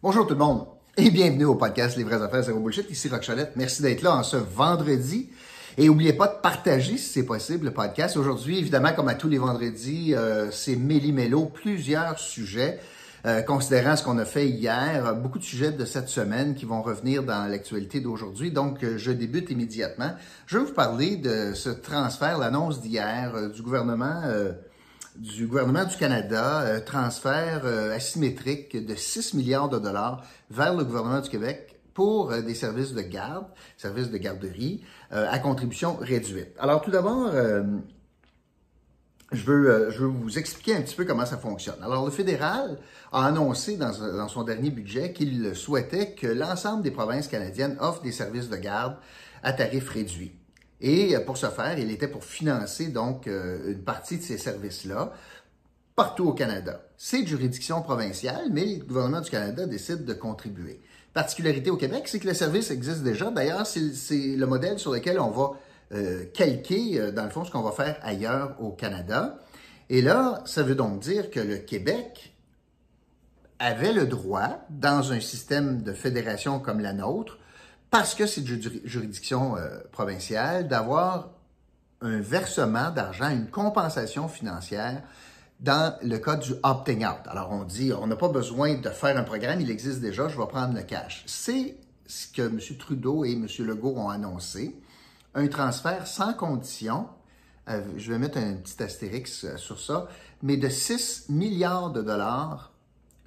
Bonjour 0.00 0.28
tout 0.28 0.34
le 0.34 0.38
monde 0.38 0.64
et 0.96 1.10
bienvenue 1.10 1.46
au 1.46 1.56
podcast 1.56 1.96
Les 1.96 2.04
vraies 2.04 2.22
affaires 2.22 2.44
zéro 2.44 2.60
bullshit. 2.60 2.88
Ici 2.88 3.08
Rock 3.08 3.26
Cholette. 3.26 3.54
Merci 3.56 3.82
d'être 3.82 4.02
là 4.02 4.14
en 4.14 4.22
ce 4.22 4.36
vendredi. 4.36 5.28
Et 5.76 5.88
n'oubliez 5.88 6.12
pas 6.12 6.28
de 6.28 6.40
partager 6.40 6.96
si 6.96 7.08
c'est 7.14 7.24
possible 7.24 7.64
le 7.64 7.72
podcast. 7.72 8.16
Aujourd'hui, 8.16 8.60
évidemment, 8.60 8.92
comme 8.92 9.08
à 9.08 9.16
tous 9.16 9.28
les 9.28 9.38
vendredis, 9.38 10.14
euh, 10.14 10.52
c'est 10.52 10.76
méli-mélo, 10.76 11.46
plusieurs 11.46 12.16
sujets. 12.16 12.78
Euh, 13.26 13.42
considérant 13.42 13.96
ce 13.96 14.04
qu'on 14.04 14.18
a 14.18 14.24
fait 14.24 14.48
hier, 14.48 15.16
beaucoup 15.16 15.40
de 15.40 15.44
sujets 15.44 15.72
de 15.72 15.84
cette 15.84 16.08
semaine 16.08 16.54
qui 16.54 16.64
vont 16.64 16.80
revenir 16.80 17.24
dans 17.24 17.50
l'actualité 17.50 17.98
d'aujourd'hui. 17.98 18.52
Donc, 18.52 18.84
euh, 18.84 18.98
je 18.98 19.10
débute 19.10 19.50
immédiatement. 19.50 20.12
Je 20.46 20.58
vais 20.58 20.64
vous 20.64 20.74
parler 20.74 21.16
de 21.16 21.54
ce 21.54 21.70
transfert, 21.70 22.38
l'annonce 22.38 22.80
d'hier 22.80 23.50
du 23.50 23.62
gouvernement 23.62 24.22
du 25.18 25.46
gouvernement 25.46 25.84
du 25.84 25.96
Canada, 25.96 26.62
euh, 26.62 26.80
transfert 26.80 27.62
euh, 27.64 27.94
asymétrique 27.94 28.84
de 28.84 28.94
6 28.94 29.34
milliards 29.34 29.68
de 29.68 29.78
dollars 29.78 30.22
vers 30.50 30.74
le 30.74 30.84
gouvernement 30.84 31.20
du 31.20 31.28
Québec 31.28 31.80
pour 31.92 32.30
euh, 32.30 32.40
des 32.40 32.54
services 32.54 32.92
de 32.92 33.02
garde, 33.02 33.46
services 33.76 34.10
de 34.10 34.18
garderie, 34.18 34.82
à 35.10 35.38
contribution 35.38 35.96
réduite. 35.96 36.50
Alors 36.58 36.82
tout 36.82 36.90
d'abord, 36.90 37.32
je 39.32 39.42
veux, 39.42 39.90
je 39.90 40.00
veux 40.00 40.06
vous 40.06 40.38
expliquer 40.38 40.76
un 40.76 40.82
petit 40.82 40.94
peu 40.94 41.06
comment 41.06 41.24
ça 41.24 41.38
fonctionne. 41.38 41.82
Alors 41.82 42.04
le 42.04 42.10
fédéral 42.10 42.78
a 43.10 43.24
annoncé 43.24 43.78
dans, 43.78 43.90
dans 43.90 44.28
son 44.28 44.42
dernier 44.42 44.68
budget 44.68 45.14
qu'il 45.14 45.56
souhaitait 45.56 46.12
que 46.12 46.26
l'ensemble 46.26 46.82
des 46.82 46.90
provinces 46.90 47.26
canadiennes 47.26 47.78
offrent 47.80 48.02
des 48.02 48.12
services 48.12 48.50
de 48.50 48.56
garde 48.56 48.96
à 49.42 49.54
tarif 49.54 49.88
réduit. 49.88 50.32
Et 50.80 51.16
euh, 51.16 51.20
pour 51.20 51.36
ce 51.36 51.46
faire, 51.46 51.78
il 51.78 51.90
était 51.90 52.08
pour 52.08 52.24
financer 52.24 52.88
donc 52.88 53.26
euh, 53.26 53.72
une 53.72 53.82
partie 53.82 54.18
de 54.18 54.22
ces 54.22 54.38
services-là 54.38 55.12
partout 55.96 56.28
au 56.28 56.32
Canada. 56.32 56.82
C'est 56.96 57.22
de 57.22 57.26
juridiction 57.26 57.82
provinciale, 57.82 58.48
mais 58.52 58.64
le 58.64 58.84
gouvernement 58.84 59.20
du 59.20 59.30
Canada 59.30 59.66
décide 59.66 60.04
de 60.04 60.14
contribuer. 60.14 60.80
Particularité 61.12 61.70
au 61.70 61.76
Québec, 61.76 62.04
c'est 62.06 62.20
que 62.20 62.28
le 62.28 62.34
service 62.34 62.70
existe 62.70 63.02
déjà. 63.02 63.30
D'ailleurs, 63.32 63.66
c'est 63.66 64.36
le 64.36 64.46
modèle 64.46 64.78
sur 64.78 64.92
lequel 64.92 65.18
on 65.18 65.30
va 65.30 65.52
euh, 65.92 66.24
calquer, 66.32 67.10
dans 67.12 67.24
le 67.24 67.30
fond, 67.30 67.44
ce 67.44 67.50
qu'on 67.50 67.62
va 67.62 67.72
faire 67.72 67.98
ailleurs 68.02 68.54
au 68.62 68.70
Canada. 68.70 69.40
Et 69.90 70.00
là, 70.00 70.42
ça 70.44 70.62
veut 70.62 70.76
donc 70.76 71.00
dire 71.00 71.30
que 71.30 71.40
le 71.40 71.56
Québec 71.56 72.32
avait 73.58 73.92
le 73.92 74.06
droit, 74.06 74.64
dans 74.70 75.12
un 75.12 75.18
système 75.18 75.82
de 75.82 75.92
fédération 75.92 76.60
comme 76.60 76.78
la 76.78 76.92
nôtre, 76.92 77.38
parce 77.90 78.14
que 78.14 78.26
c'est 78.26 78.42
de 78.42 78.60
juridiction 78.84 79.56
euh, 79.56 79.78
provinciale, 79.92 80.68
d'avoir 80.68 81.30
un 82.00 82.20
versement 82.20 82.90
d'argent, 82.90 83.30
une 83.30 83.48
compensation 83.48 84.28
financière 84.28 85.02
dans 85.60 85.96
le 86.02 86.18
cas 86.18 86.36
du 86.36 86.52
opting 86.62 87.04
out. 87.04 87.26
Alors 87.26 87.50
on 87.50 87.64
dit, 87.64 87.92
on 87.92 88.06
n'a 88.06 88.16
pas 88.16 88.28
besoin 88.28 88.74
de 88.74 88.90
faire 88.90 89.16
un 89.16 89.24
programme, 89.24 89.60
il 89.60 89.70
existe 89.70 90.00
déjà, 90.00 90.28
je 90.28 90.38
vais 90.38 90.46
prendre 90.46 90.74
le 90.74 90.82
cash. 90.82 91.24
C'est 91.26 91.76
ce 92.06 92.28
que 92.28 92.42
M. 92.42 92.60
Trudeau 92.78 93.24
et 93.24 93.32
M. 93.32 93.46
Legault 93.60 93.94
ont 93.96 94.10
annoncé, 94.10 94.80
un 95.34 95.46
transfert 95.48 96.06
sans 96.06 96.34
condition, 96.34 97.08
euh, 97.68 97.82
je 97.96 98.12
vais 98.12 98.18
mettre 98.18 98.38
un 98.38 98.54
petit 98.54 98.82
astérix 98.82 99.44
euh, 99.44 99.56
sur 99.56 99.80
ça, 99.80 100.08
mais 100.42 100.56
de 100.56 100.68
6 100.68 101.26
milliards 101.28 101.90
de 101.90 102.02
dollars 102.02 102.72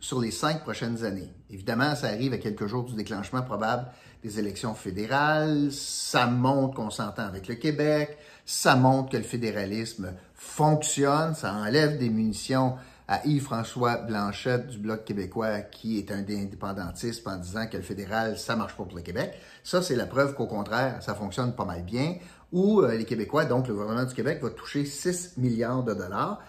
sur 0.02 0.20
les 0.20 0.32
cinq 0.32 0.64
prochaines 0.64 1.06
années. 1.06 1.32
Évidemment, 1.50 1.96
ça 1.96 2.08
arrive 2.08 2.34
à 2.34 2.38
quelques 2.38 2.68
jours 2.68 2.84
du 2.84 2.96
déclenchement 2.96 3.44
probable 3.44 3.88
des 4.24 4.40
élections 4.40 4.74
fédérales, 4.76 5.72
ça 5.72 6.28
montre 6.28 6.76
qu'on 6.76 6.90
s'entend 6.90 7.24
avec 7.24 7.48
le 7.48 7.56
Québec, 7.56 8.18
ça 8.46 8.76
montre 8.76 9.12
que 9.12 9.18
le 9.18 9.24
fédéralisme 9.24 10.14
fonctionne, 10.36 11.34
ça 11.34 11.54
enlève 11.54 11.98
des 11.98 12.10
munitions 12.10 12.76
à 13.08 13.26
Yves-François 13.26 13.98
Blanchette 13.98 14.68
du 14.68 14.78
Bloc 14.78 15.04
québécois 15.04 15.62
qui 15.62 15.98
est 15.98 16.12
un 16.12 16.22
des 16.22 16.40
indépendantistes 16.40 17.28
en 17.28 17.38
disant 17.38 17.68
que 17.68 17.78
le 17.78 17.84
fédéral, 17.84 18.38
ça 18.38 18.56
marche 18.56 18.76
pas 18.78 18.84
pour 18.84 18.96
le 18.96 19.02
Québec. 19.02 19.34
Ça, 19.64 19.82
c'est 19.82 19.96
la 19.96 20.06
preuve 20.06 20.34
qu'au 20.34 20.48
contraire, 20.48 21.02
ça 21.02 21.16
fonctionne 21.16 21.54
pas 21.54 21.66
mal 21.66 21.84
bien, 21.84 22.16
où 22.52 22.82
euh, 22.82 22.96
les 22.96 23.06
Québécois, 23.06 23.46
donc 23.46 23.68
le 23.68 23.74
gouvernement 23.74 24.06
du 24.06 24.14
Québec, 24.14 24.40
va 24.42 24.50
toucher 24.50 24.86
6 24.86 25.38
milliards 25.38 25.84
de 25.84 25.94
dollars 25.94 26.42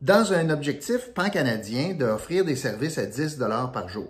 dans 0.00 0.32
un 0.32 0.48
objectif 0.48 1.12
pan-canadien 1.12 1.92
d'offrir 1.92 2.44
des 2.44 2.56
services 2.56 2.96
à 2.96 3.04
10 3.04 3.36
dollars 3.36 3.70
par 3.70 3.88
jour. 3.88 4.08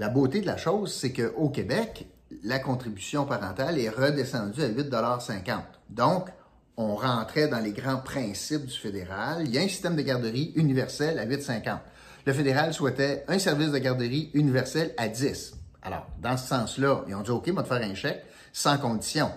La 0.00 0.08
beauté 0.08 0.40
de 0.40 0.46
la 0.46 0.56
chose, 0.56 0.92
c'est 0.92 1.12
qu'au 1.12 1.48
Québec, 1.48 2.06
la 2.42 2.58
contribution 2.58 3.24
parentale 3.24 3.78
est 3.78 3.88
redescendue 3.88 4.62
à 4.62 4.68
8,50 4.68 5.60
Donc, 5.90 6.28
on 6.76 6.96
rentrait 6.96 7.48
dans 7.48 7.60
les 7.60 7.72
grands 7.72 7.98
principes 7.98 8.66
du 8.66 8.76
fédéral. 8.76 9.42
Il 9.44 9.54
y 9.54 9.58
a 9.58 9.62
un 9.62 9.68
système 9.68 9.96
de 9.96 10.02
garderie 10.02 10.52
universel 10.56 11.18
à 11.20 11.26
8,50 11.26 11.78
Le 12.26 12.32
fédéral 12.32 12.74
souhaitait 12.74 13.24
un 13.28 13.38
service 13.38 13.70
de 13.70 13.78
garderie 13.78 14.30
universel 14.34 14.92
à 14.96 15.08
10 15.08 15.54
Alors, 15.82 16.08
dans 16.20 16.36
ce 16.36 16.48
sens-là, 16.48 17.04
ils 17.06 17.14
ont 17.14 17.22
dit, 17.22 17.30
OK, 17.30 17.48
on 17.48 17.54
va 17.54 17.62
te 17.62 17.68
faire 17.68 17.82
un 17.82 17.94
chèque 17.94 18.24
sans 18.52 18.76
condition. 18.76 19.30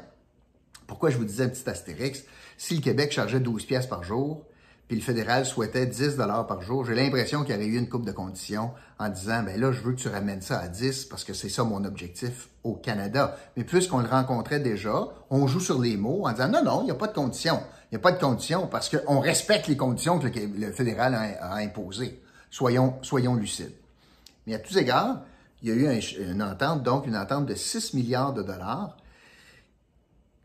Pourquoi 0.87 1.11
je 1.11 1.17
vous 1.17 1.25
disais 1.25 1.43
un 1.43 1.49
petit 1.49 1.69
astérix? 1.69 2.23
Si 2.57 2.75
le 2.75 2.81
Québec 2.81 3.11
chargeait 3.11 3.39
12 3.39 3.65
pièces 3.65 3.87
par 3.87 4.03
jour, 4.03 4.45
puis 4.91 4.99
le 4.99 5.05
fédéral 5.05 5.45
souhaitait 5.45 5.85
10 5.85 6.17
dollars 6.17 6.45
par 6.47 6.61
jour, 6.61 6.83
j'ai 6.83 6.93
l'impression 6.93 7.45
qu'il 7.45 7.55
y 7.55 7.57
aurait 7.57 7.65
eu 7.65 7.77
une 7.77 7.87
coupe 7.87 8.05
de 8.05 8.11
conditions 8.11 8.71
en 8.99 9.07
disant, 9.07 9.41
ben 9.41 9.57
là, 9.57 9.71
je 9.71 9.79
veux 9.79 9.93
que 9.93 10.01
tu 10.01 10.09
ramènes 10.09 10.41
ça 10.41 10.59
à 10.59 10.67
10 10.67 11.05
parce 11.05 11.23
que 11.23 11.31
c'est 11.33 11.47
ça 11.47 11.63
mon 11.63 11.85
objectif 11.85 12.49
au 12.65 12.73
Canada. 12.73 13.37
Mais 13.55 13.63
puisqu'on 13.63 13.99
le 13.99 14.09
rencontrait 14.09 14.59
déjà, 14.59 15.07
on 15.29 15.47
joue 15.47 15.61
sur 15.61 15.79
les 15.79 15.95
mots 15.95 16.27
en 16.27 16.33
disant, 16.33 16.49
non, 16.49 16.61
non, 16.65 16.81
il 16.81 16.87
n'y 16.87 16.91
a 16.91 16.95
pas 16.95 17.07
de 17.07 17.13
conditions. 17.13 17.61
Il 17.89 17.95
n'y 17.95 17.95
a 17.95 17.99
pas 18.01 18.11
de 18.11 18.19
conditions 18.19 18.67
parce 18.67 18.89
qu'on 18.89 19.21
respecte 19.21 19.69
les 19.69 19.77
conditions 19.77 20.19
que 20.19 20.27
le, 20.27 20.73
fédéral 20.73 21.15
a, 21.15 21.53
imposées. 21.53 22.21
Soyons, 22.49 22.95
soyons 23.01 23.35
lucides. 23.35 23.71
Mais 24.45 24.55
à 24.55 24.59
tous 24.59 24.75
égards, 24.75 25.21
il 25.63 25.69
y 25.69 25.71
a 25.71 25.75
eu 25.95 26.01
une 26.19 26.43
entente, 26.43 26.83
donc 26.83 27.07
une 27.07 27.15
entente 27.15 27.45
de 27.45 27.55
6 27.55 27.93
milliards 27.93 28.33
de 28.33 28.43
dollars 28.43 28.97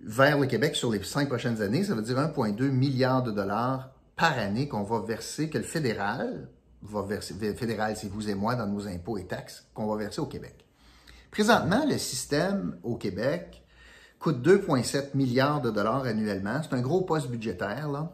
vers 0.03 0.39
le 0.39 0.47
Québec 0.47 0.77
sur 0.77 0.93
les 0.93 1.03
cinq 1.03 1.27
prochaines 1.27 1.63
années. 1.63 1.83
Ça 1.83 1.97
veut 1.97 2.03
dire 2.03 2.17
1,2 2.17 2.71
milliard 2.71 3.25
de 3.25 3.33
dollars 3.33 3.91
par 4.17 4.39
année 4.39 4.67
qu'on 4.67 4.83
va 4.83 5.01
verser, 5.01 5.51
que 5.51 5.59
le 5.59 5.65
fédéral 5.65 6.49
va 6.83 7.03
verser, 7.03 7.35
le 7.41 7.55
fédéral, 7.55 7.97
c'est 7.97 8.09
vous 8.09 8.29
et 8.29 8.35
moi 8.35 8.55
dans 8.55 8.67
nos 8.67 8.87
impôts 8.89 9.19
et 9.19 9.27
taxes, 9.27 9.67
qu'on 9.75 9.87
va 9.87 9.97
verser 9.97 10.21
au 10.21 10.27
Québec. 10.27 10.65
Présentement, 11.31 11.85
le 11.87 11.99
système 11.99 12.79
au 12.83 12.97
Québec 12.97 13.63
coûte 14.19 14.47
2,7 14.47 15.15
milliards 15.15 15.61
de 15.61 15.71
dollars 15.71 16.05
annuellement. 16.05 16.63
C'est 16.63 16.75
un 16.75 16.81
gros 16.81 17.03
poste 17.03 17.29
budgétaire, 17.29 17.91
là. 17.91 18.13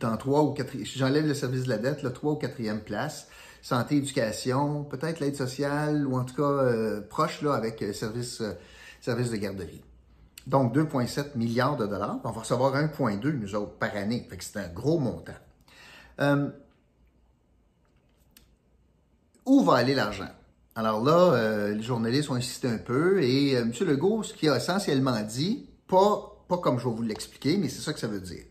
Dans 0.00 0.16
trois 0.16 0.42
ou 0.42 0.52
quatre, 0.54 0.72
j'enlève 0.82 1.26
le 1.26 1.34
service 1.34 1.64
de 1.64 1.68
la 1.68 1.78
dette, 1.78 2.02
là, 2.02 2.10
trois 2.10 2.32
ou 2.32 2.36
quatrième 2.36 2.80
place. 2.80 3.28
Santé, 3.60 3.96
éducation, 3.96 4.84
peut-être 4.84 5.20
l'aide 5.20 5.36
sociale, 5.36 6.06
ou 6.06 6.16
en 6.16 6.24
tout 6.24 6.34
cas 6.34 6.42
euh, 6.42 7.00
proche 7.02 7.42
là, 7.42 7.52
avec 7.52 7.80
euh, 7.82 7.92
service, 7.92 8.40
euh, 8.40 8.54
service 9.00 9.30
de 9.30 9.36
garderie. 9.36 9.84
Donc, 10.46 10.74
2,7 10.74 11.36
milliards 11.36 11.76
de 11.76 11.86
dollars. 11.86 12.18
On 12.24 12.30
va 12.30 12.40
recevoir 12.40 12.74
1,2 12.74 13.32
nous 13.32 13.54
autres 13.54 13.72
par 13.72 13.94
année. 13.96 14.28
C'est 14.40 14.58
un 14.58 14.68
gros 14.68 14.98
montant. 14.98 15.32
Euh, 16.20 16.50
où 19.46 19.62
va 19.62 19.76
aller 19.76 19.94
l'argent? 19.94 20.28
Alors 20.74 21.04
là, 21.04 21.34
euh, 21.34 21.74
les 21.74 21.82
journalistes 21.82 22.30
ont 22.30 22.34
insisté 22.34 22.68
un 22.68 22.78
peu 22.78 23.22
et 23.22 23.56
euh, 23.56 23.62
M. 23.62 23.72
Legault, 23.86 24.22
ce 24.22 24.32
qu'il 24.32 24.48
a 24.48 24.56
essentiellement 24.56 25.20
dit, 25.20 25.68
pas, 25.86 26.44
pas 26.48 26.58
comme 26.58 26.78
je 26.78 26.88
vais 26.88 26.94
vous 26.94 27.02
l'expliquer, 27.02 27.58
mais 27.58 27.68
c'est 27.68 27.82
ça 27.82 27.92
que 27.92 28.00
ça 28.00 28.06
veut 28.06 28.20
dire. 28.20 28.44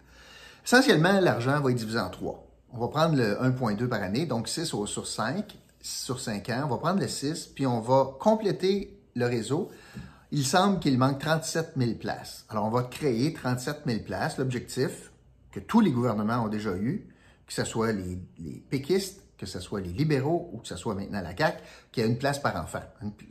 Essentiellement, 0.64 1.20
l'argent 1.20 1.60
va 1.60 1.72
être 1.72 1.78
divisé 1.78 2.00
en 2.00 2.10
trois. 2.10 2.46
On 2.74 2.80
va 2.80 2.88
prendre 2.90 3.16
le 3.16 3.36
1,2 3.42 3.88
par 3.88 4.02
année, 4.04 4.26
donc 4.26 4.48
6 4.48 4.66
sur 4.86 5.08
5, 5.08 5.58
sur 5.82 6.20
5 6.20 6.50
ans. 6.50 6.62
On 6.66 6.68
va 6.68 6.78
prendre 6.78 7.00
le 7.00 7.08
6, 7.08 7.48
puis 7.48 7.66
on 7.66 7.80
va 7.80 8.12
compléter 8.20 8.98
le 9.16 9.26
réseau 9.26 9.70
il 10.32 10.46
semble 10.46 10.80
qu'il 10.80 10.98
manque 10.98 11.20
37 11.20 11.74
000 11.76 11.94
places. 11.96 12.46
Alors, 12.50 12.66
on 12.66 12.70
va 12.70 12.84
créer 12.84 13.34
37 13.34 13.82
000 13.86 14.00
places. 14.04 14.38
L'objectif 14.38 15.12
que 15.52 15.60
tous 15.60 15.82
les 15.82 15.92
gouvernements 15.92 16.46
ont 16.46 16.48
déjà 16.48 16.74
eu, 16.76 17.08
que 17.46 17.54
ce 17.54 17.66
soit 17.66 17.92
les, 17.92 18.18
péquistes, 18.70 19.22
que 19.38 19.46
ce 19.46 19.60
soit 19.60 19.82
les 19.82 19.92
libéraux 19.92 20.50
ou 20.54 20.60
que 20.60 20.68
ce 20.68 20.78
soit 20.78 20.96
maintenant 20.96 21.22
la 21.22 21.36
CAQ, 21.36 21.62
qu'il 21.92 22.04
y 22.04 22.06
a 22.06 22.10
une 22.10 22.18
place 22.18 22.40
par 22.40 22.56
enfant. 22.56 22.84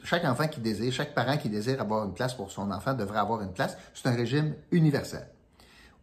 chaque 0.05 0.25
enfant 0.25 0.49
qui 0.49 0.61
désire, 0.61 0.93
chaque 0.93 1.15
parent 1.15 1.39
qui 1.39 1.49
désire 1.49 1.81
avoir 1.81 2.05
une 2.05 2.13
place 2.13 2.35
pour 2.35 2.51
son 2.51 2.71
enfant 2.71 2.93
devrait 2.93 3.21
avoir 3.21 3.41
une 3.41 3.53
place. 3.53 3.79
C'est 3.95 4.09
un 4.09 4.15
régime 4.15 4.55
universel. 4.71 5.27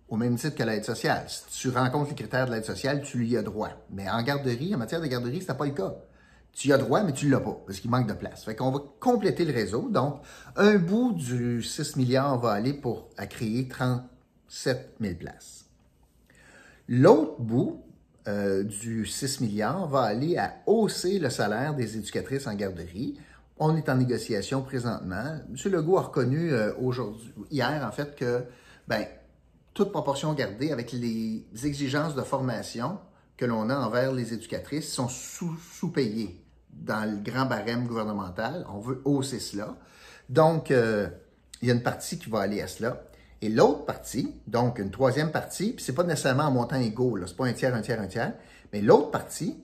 Au 0.10 0.16
même 0.16 0.38
titre 0.38 0.56
que 0.56 0.64
l'aide 0.64 0.86
sociale. 0.86 1.26
Si 1.28 1.44
tu 1.60 1.70
rencontres 1.70 2.10
les 2.10 2.16
critères 2.16 2.48
de 2.48 2.54
l'aide 2.54 2.66
sociale, 2.66 3.04
tu 3.04 3.18
lui 3.18 3.38
as 3.38 3.44
droit. 3.44 3.70
Mais 3.92 4.10
en 4.10 4.24
garderie, 4.24 4.74
en 4.74 4.78
matière 4.78 5.02
de 5.02 5.08
garderie, 5.08 5.42
ce 5.42 5.52
pas 5.52 5.66
le 5.66 5.72
cas 5.72 5.94
tu 6.58 6.74
as 6.74 6.78
droit, 6.80 7.04
mais 7.04 7.14
tu 7.14 7.28
ne 7.28 7.32
l'as 7.32 7.40
pas, 7.40 7.62
parce 7.68 7.80
qu'il 7.80 7.92
manque 7.92 8.08
de 8.08 8.14
place. 8.14 8.44
Fait 8.44 8.56
qu'on 8.56 8.72
va 8.72 8.80
compléter 9.00 9.46
le 9.46 9.54
réseau. 9.54 9.90
Donc, 9.90 10.22
un 10.56 10.78
bout 10.78 11.14
du 11.14 11.62
6 11.62 11.98
milliards 11.98 12.40
va 12.40 12.52
aller 12.52 12.74
pour 12.74 13.10
à 13.16 13.28
créer 13.28 13.68
37 13.68 14.96
000 15.00 15.16
places. 15.16 15.66
L'autre 16.88 17.40
bout 17.40 17.84
euh, 18.28 18.64
du 18.64 19.06
6 19.06 19.42
milliards 19.42 19.88
va 19.88 20.02
aller 20.02 20.36
à 20.38 20.56
hausser 20.66 21.20
le 21.20 21.30
salaire 21.30 21.76
des 21.76 21.96
éducatrices 21.96 22.48
en 22.48 22.56
garderie. 22.56 23.20
On 23.60 23.76
est 23.76 23.88
en 23.88 23.96
négociation 23.96 24.64
présentement. 24.64 25.38
M. 25.48 25.72
Legault 25.72 25.98
a 26.00 26.02
reconnu 26.02 26.52
euh, 26.52 26.74
aujourd'hui, 26.82 27.32
hier, 27.52 27.86
en 27.88 27.92
fait, 27.92 28.16
que 28.16 28.44
ben, 28.88 29.06
toute 29.76 29.92
proportion 29.92 30.34
gardée 30.34 30.72
avec 30.72 30.92
les 30.92 31.46
exigences 31.64 32.16
de 32.16 32.24
formation 32.24 32.98
que 33.38 33.46
l'on 33.46 33.70
a 33.70 33.76
envers 33.76 34.12
les 34.12 34.34
éducatrices 34.34 34.92
sont 34.92 35.08
sous-payées 35.08 36.44
dans 36.72 37.10
le 37.10 37.18
grand 37.18 37.46
barème 37.46 37.88
gouvernemental. 37.88 38.66
On 38.74 38.80
veut 38.80 39.02
hausser 39.06 39.40
cela. 39.40 39.76
Donc, 40.30 40.72
euh, 40.72 41.08
il 41.62 41.68
y 41.68 41.72
a 41.72 41.74
une 41.74 41.84
partie 41.84 42.20
qui 42.20 42.30
va 42.30 42.40
aller 42.40 42.62
à 42.62 42.68
cela. 42.68 43.04
Et 43.42 43.50
l'autre 43.50 43.86
partie, 43.86 44.34
donc 44.48 44.80
une 44.80 44.90
troisième 44.90 45.32
partie, 45.32 45.74
puis 45.74 45.84
c'est 45.84 45.94
pas 45.94 46.04
nécessairement 46.04 46.46
en 46.46 46.52
montant 46.52 46.80
égaux, 46.80 47.20
c'est 47.26 47.38
pas 47.38 47.46
un 47.46 47.54
tiers, 47.54 47.76
un 47.76 47.82
tiers, 47.82 48.02
un 48.02 48.08
tiers, 48.08 48.34
mais 48.74 48.82
l'autre 48.82 49.12
partie 49.12 49.58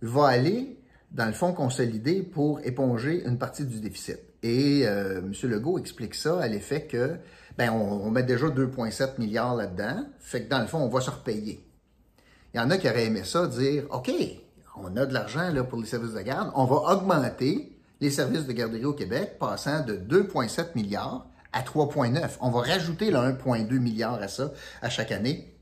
va 0.00 0.26
aller 0.26 0.76
dans 1.12 1.26
le 1.26 1.32
fonds 1.32 1.52
consolidé 1.52 2.22
pour 2.22 2.60
éponger 2.64 3.24
une 3.24 3.38
partie 3.38 3.64
du 3.64 3.80
déficit. 3.80 4.18
Et 4.42 4.82
euh, 4.86 5.18
M. 5.18 5.32
Legault 5.44 5.78
explique 5.78 6.16
ça 6.16 6.40
à 6.40 6.48
l'effet 6.48 6.86
que, 6.86 7.16
ben, 7.56 7.70
on, 7.70 8.10
met 8.10 8.24
déjà 8.24 8.46
2,7 8.46 9.20
milliards 9.20 9.54
là-dedans, 9.54 10.04
fait 10.18 10.44
que 10.44 10.48
dans 10.48 10.60
le 10.60 10.66
fond, 10.66 10.78
on 10.78 10.88
va 10.88 11.00
se 11.00 11.10
repayer. 11.10 11.64
Il 12.52 12.56
y 12.56 12.60
en 12.60 12.70
a 12.70 12.76
qui 12.76 12.88
auraient 12.88 13.06
aimé 13.06 13.22
ça, 13.24 13.46
dire, 13.46 13.84
OK, 13.90 14.10
on 14.76 14.96
a 14.96 15.06
de 15.06 15.12
l'argent 15.12 15.50
là 15.50 15.64
pour 15.64 15.80
les 15.80 15.86
services 15.86 16.14
de 16.14 16.20
garde, 16.22 16.50
on 16.54 16.64
va 16.64 16.94
augmenter 16.94 17.78
les 18.00 18.10
services 18.10 18.46
de 18.46 18.52
garderie 18.52 18.84
au 18.84 18.94
Québec, 18.94 19.38
passant 19.38 19.84
de 19.84 19.94
2,7 19.94 20.74
milliards 20.74 21.26
à 21.52 21.62
3,9. 21.62 22.38
On 22.40 22.50
va 22.50 22.60
rajouter 22.60 23.10
le 23.10 23.18
1,2 23.18 23.78
milliard 23.78 24.14
à 24.14 24.28
ça 24.28 24.50
à 24.80 24.90
chaque 24.90 25.12
année. 25.12 25.54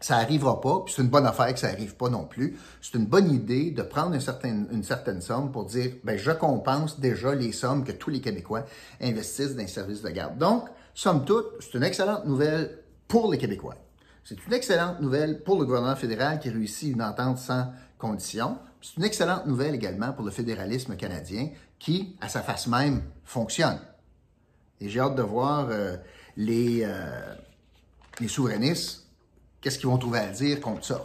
Ça 0.00 0.16
n'arrivera 0.16 0.60
pas, 0.62 0.80
puis 0.84 0.94
c'est 0.96 1.02
une 1.02 1.10
bonne 1.10 1.26
affaire 1.26 1.52
que 1.52 1.60
ça 1.60 1.70
n'arrive 1.70 1.94
pas 1.94 2.08
non 2.08 2.24
plus. 2.24 2.58
C'est 2.80 2.96
une 2.96 3.04
bonne 3.04 3.30
idée 3.30 3.70
de 3.70 3.82
prendre 3.82 4.14
une 4.14 4.82
certaine, 4.82 5.20
somme 5.20 5.52
pour 5.52 5.66
dire, 5.66 5.92
ben, 6.02 6.18
je 6.18 6.30
compense 6.30 6.98
déjà 6.98 7.34
les 7.34 7.52
sommes 7.52 7.84
que 7.84 7.92
tous 7.92 8.08
les 8.08 8.22
Québécois 8.22 8.64
investissent 9.00 9.54
dans 9.54 9.62
les 9.62 9.68
services 9.68 10.00
de 10.00 10.08
garde. 10.08 10.38
Donc, 10.38 10.64
somme 10.94 11.26
toute, 11.26 11.46
c'est 11.60 11.74
une 11.76 11.84
excellente 11.84 12.24
nouvelle 12.24 12.78
pour 13.08 13.30
les 13.30 13.36
Québécois. 13.36 13.76
C'est 14.24 14.44
une 14.46 14.54
excellente 14.54 15.00
nouvelle 15.00 15.42
pour 15.42 15.58
le 15.58 15.66
gouvernement 15.66 15.96
fédéral 15.96 16.40
qui 16.40 16.48
réussit 16.48 16.94
une 16.94 17.02
entente 17.02 17.38
sans 17.38 17.66
condition. 18.00 18.58
C'est 18.82 18.96
une 18.96 19.04
excellente 19.04 19.46
nouvelle 19.46 19.74
également 19.74 20.12
pour 20.12 20.24
le 20.24 20.30
fédéralisme 20.30 20.96
canadien 20.96 21.50
qui, 21.78 22.16
à 22.20 22.28
sa 22.28 22.42
face 22.42 22.66
même, 22.66 23.02
fonctionne. 23.24 23.78
Et 24.80 24.88
j'ai 24.88 25.00
hâte 25.00 25.14
de 25.14 25.22
voir 25.22 25.68
euh, 25.70 25.96
les, 26.36 26.82
euh, 26.82 27.34
les 28.18 28.28
souverainistes, 28.28 29.06
qu'est-ce 29.60 29.78
qu'ils 29.78 29.88
vont 29.88 29.98
trouver 29.98 30.18
à 30.18 30.28
dire 30.28 30.60
contre 30.60 30.84
ça. 30.84 31.04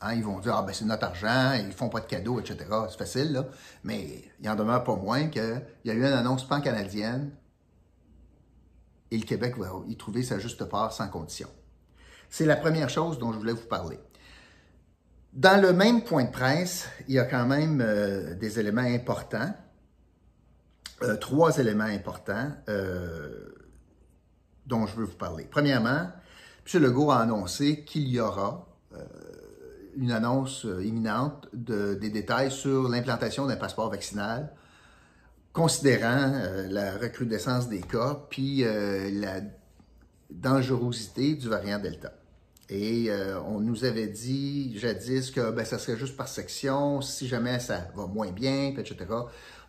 Hein, 0.00 0.14
ils 0.14 0.24
vont 0.24 0.38
dire, 0.38 0.54
ah 0.56 0.62
ben 0.62 0.72
c'est 0.72 0.86
notre 0.86 1.04
argent, 1.04 1.52
ils 1.54 1.72
font 1.72 1.90
pas 1.90 2.00
de 2.00 2.06
cadeaux, 2.06 2.40
etc. 2.40 2.64
C'est 2.88 2.98
facile, 2.98 3.32
là. 3.32 3.46
Mais 3.84 4.24
il 4.40 4.48
en 4.48 4.54
demeure 4.54 4.82
pas 4.82 4.96
moins 4.96 5.26
qu'il 5.26 5.62
y 5.84 5.90
a 5.90 5.94
eu 5.94 5.98
une 5.98 6.04
annonce 6.04 6.46
pan-canadienne 6.46 7.32
et 9.10 9.18
le 9.18 9.24
Québec 9.24 9.58
va 9.58 9.70
y 9.88 9.96
trouver 9.96 10.22
sa 10.22 10.38
juste 10.38 10.64
part 10.64 10.92
sans 10.92 11.08
condition. 11.08 11.48
C'est 12.30 12.46
la 12.46 12.56
première 12.56 12.88
chose 12.88 13.18
dont 13.18 13.32
je 13.32 13.38
voulais 13.38 13.52
vous 13.52 13.66
parler. 13.66 13.98
Dans 15.32 15.62
le 15.62 15.72
même 15.72 16.02
point 16.02 16.24
de 16.24 16.30
presse, 16.30 16.88
il 17.06 17.14
y 17.14 17.18
a 17.20 17.24
quand 17.24 17.46
même 17.46 17.80
euh, 17.80 18.34
des 18.34 18.58
éléments 18.58 18.80
importants. 18.80 19.54
Euh, 21.02 21.16
trois 21.16 21.58
éléments 21.58 21.84
importants 21.84 22.50
euh, 22.68 23.48
dont 24.66 24.86
je 24.86 24.96
veux 24.96 25.04
vous 25.04 25.16
parler. 25.16 25.46
Premièrement, 25.48 26.10
M. 26.72 26.82
Legault 26.82 27.12
a 27.12 27.20
annoncé 27.20 27.84
qu'il 27.84 28.08
y 28.08 28.20
aura 28.20 28.66
une 29.96 30.10
annonce 30.10 30.64
imminente 30.64 31.48
des 31.52 32.10
détails 32.10 32.50
sur 32.50 32.88
l'implantation 32.88 33.46
d'un 33.46 33.56
passeport 33.56 33.90
vaccinal, 33.90 34.52
considérant 35.52 36.32
la 36.68 36.96
recrudescence 36.96 37.68
des 37.68 37.80
cas, 37.80 38.26
puis 38.30 38.64
la 38.64 39.40
dangerosité 40.30 41.34
du 41.34 41.48
variant 41.48 41.78
Delta. 41.78 42.12
Et 42.72 43.10
euh, 43.10 43.40
on 43.42 43.58
nous 43.58 43.84
avait 43.84 44.06
dit 44.06 44.78
jadis 44.78 45.32
que 45.32 45.50
ben, 45.50 45.64
ça 45.64 45.76
serait 45.76 45.98
juste 45.98 46.16
par 46.16 46.28
section, 46.28 47.02
si 47.02 47.26
jamais 47.26 47.58
ça 47.58 47.88
va 47.96 48.06
moins 48.06 48.30
bien, 48.30 48.72
etc. 48.78 48.96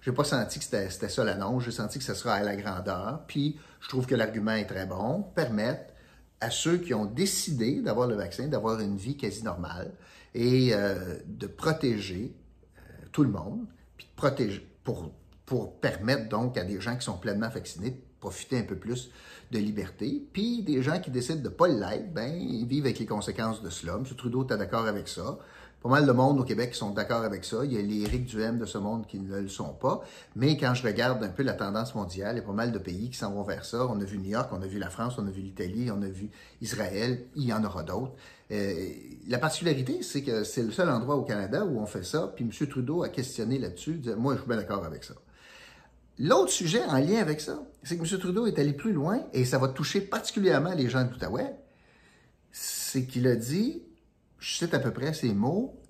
Je 0.01 0.11
n'ai 0.11 0.15
pas 0.15 0.23
senti 0.23 0.59
que 0.59 0.65
c'était 0.65 1.09
ça 1.09 1.23
l'annonce, 1.23 1.63
j'ai 1.63 1.71
senti 1.71 1.97
que 1.97 2.05
ça 2.05 2.13
sera 2.13 2.35
à 2.35 2.43
la 2.43 2.55
grandeur. 2.55 3.23
Puis 3.25 3.57
je 3.79 3.89
trouve 3.89 4.05
que 4.05 4.13
l'argument 4.13 4.53
est 4.53 4.67
très 4.67 4.85
bon, 4.85 5.23
permettre 5.33 5.91
à 6.41 6.51
ceux 6.51 6.77
qui 6.77 6.93
ont 6.93 7.05
décidé 7.05 7.81
d'avoir 7.81 8.07
le 8.07 8.15
vaccin 8.15 8.47
d'avoir 8.47 8.79
une 8.79 8.97
vie 8.97 9.17
quasi 9.17 9.43
normale 9.43 9.91
et 10.35 10.69
euh, 10.73 11.17
de 11.25 11.47
protéger 11.47 12.35
euh, 12.77 13.05
tout 13.11 13.23
le 13.23 13.31
monde, 13.31 13.65
puis 13.97 14.05
de 14.05 14.15
protéger 14.15 14.67
pour 14.83 15.79
permettre 15.79 16.29
donc 16.29 16.55
à 16.55 16.63
des 16.63 16.79
gens 16.79 16.95
qui 16.95 17.03
sont 17.03 17.17
pleinement 17.17 17.49
vaccinés 17.49 17.99
profiter 18.21 18.59
un 18.59 18.63
peu 18.63 18.77
plus 18.77 19.11
de 19.51 19.59
liberté. 19.59 20.23
Puis 20.31 20.63
des 20.63 20.81
gens 20.81 21.01
qui 21.01 21.11
décident 21.11 21.41
de 21.41 21.49
ne 21.49 21.53
pas 21.53 21.67
l'être, 21.67 22.13
ben, 22.13 22.33
ils 22.33 22.65
vivent 22.65 22.85
avec 22.85 22.99
les 22.99 23.05
conséquences 23.05 23.61
de 23.61 23.69
cela. 23.69 23.95
M. 23.95 24.05
Trudeau 24.15 24.45
est 24.45 24.57
d'accord 24.57 24.85
avec 24.85 25.09
ça? 25.09 25.37
Pas 25.81 25.89
mal 25.89 26.05
de 26.05 26.11
monde 26.11 26.39
au 26.39 26.43
Québec 26.43 26.71
qui 26.73 26.77
sont 26.77 26.91
d'accord 26.91 27.23
avec 27.23 27.43
ça. 27.43 27.65
Il 27.65 27.73
y 27.73 27.77
a 27.77 27.81
les 27.81 28.03
Éric 28.03 28.25
Duhem 28.25 28.59
de 28.59 28.65
ce 28.65 28.77
monde 28.77 29.07
qui 29.07 29.19
ne 29.19 29.41
le 29.41 29.47
sont 29.47 29.73
pas. 29.73 30.03
Mais 30.35 30.55
quand 30.55 30.75
je 30.75 30.85
regarde 30.85 31.23
un 31.23 31.29
peu 31.29 31.41
la 31.41 31.53
tendance 31.53 31.95
mondiale, 31.95 32.35
il 32.35 32.39
y 32.39 32.43
a 32.43 32.45
pas 32.45 32.53
mal 32.53 32.71
de 32.71 32.77
pays 32.77 33.09
qui 33.09 33.17
s'en 33.17 33.33
vont 33.33 33.41
vers 33.41 33.65
ça. 33.65 33.87
On 33.87 33.99
a 33.99 34.03
vu 34.03 34.19
New 34.19 34.29
York, 34.29 34.47
on 34.53 34.61
a 34.61 34.67
vu 34.67 34.77
la 34.77 34.91
France, 34.91 35.15
on 35.17 35.25
a 35.25 35.31
vu 35.31 35.41
l'Italie, 35.41 35.89
on 35.89 36.03
a 36.03 36.07
vu 36.07 36.29
Israël. 36.61 37.25
Il 37.35 37.45
y 37.45 37.51
en 37.51 37.63
aura 37.63 37.81
d'autres. 37.81 38.13
Euh, 38.51 38.89
la 39.27 39.39
particularité, 39.39 40.03
c'est 40.03 40.21
que 40.21 40.43
c'est 40.43 40.61
le 40.61 40.71
seul 40.71 40.87
endroit 40.87 41.15
au 41.15 41.23
Canada 41.23 41.65
où 41.65 41.79
on 41.79 41.87
fait 41.87 42.03
ça. 42.03 42.31
Puis 42.35 42.45
M. 42.45 42.67
Trudeau 42.67 43.01
a 43.01 43.09
questionné 43.09 43.57
là-dessus. 43.57 43.99
Moi, 44.15 44.35
je 44.35 44.41
suis 44.41 44.47
bien 44.47 44.57
d'accord 44.57 44.85
avec 44.85 45.03
ça. 45.03 45.15
L'autre 46.23 46.51
sujet 46.51 46.85
en 46.85 46.99
lien 46.99 47.19
avec 47.19 47.41
ça, 47.41 47.63
c'est 47.81 47.97
que 47.97 48.03
M. 48.03 48.19
Trudeau 48.19 48.45
est 48.45 48.59
allé 48.59 48.73
plus 48.73 48.93
loin, 48.93 49.25
et 49.33 49.43
ça 49.43 49.57
va 49.57 49.69
toucher 49.69 50.01
particulièrement 50.01 50.75
les 50.75 50.87
gens 50.87 51.03
de 51.03 51.09
l'Outaouais, 51.09 51.55
c'est 52.51 53.07
qu'il 53.07 53.25
a 53.25 53.35
dit, 53.35 53.81
je 54.37 54.57
cite 54.57 54.75
à 54.75 54.79
peu 54.79 54.91
près 54.91 55.15
ces 55.15 55.33
mots, 55.33 55.81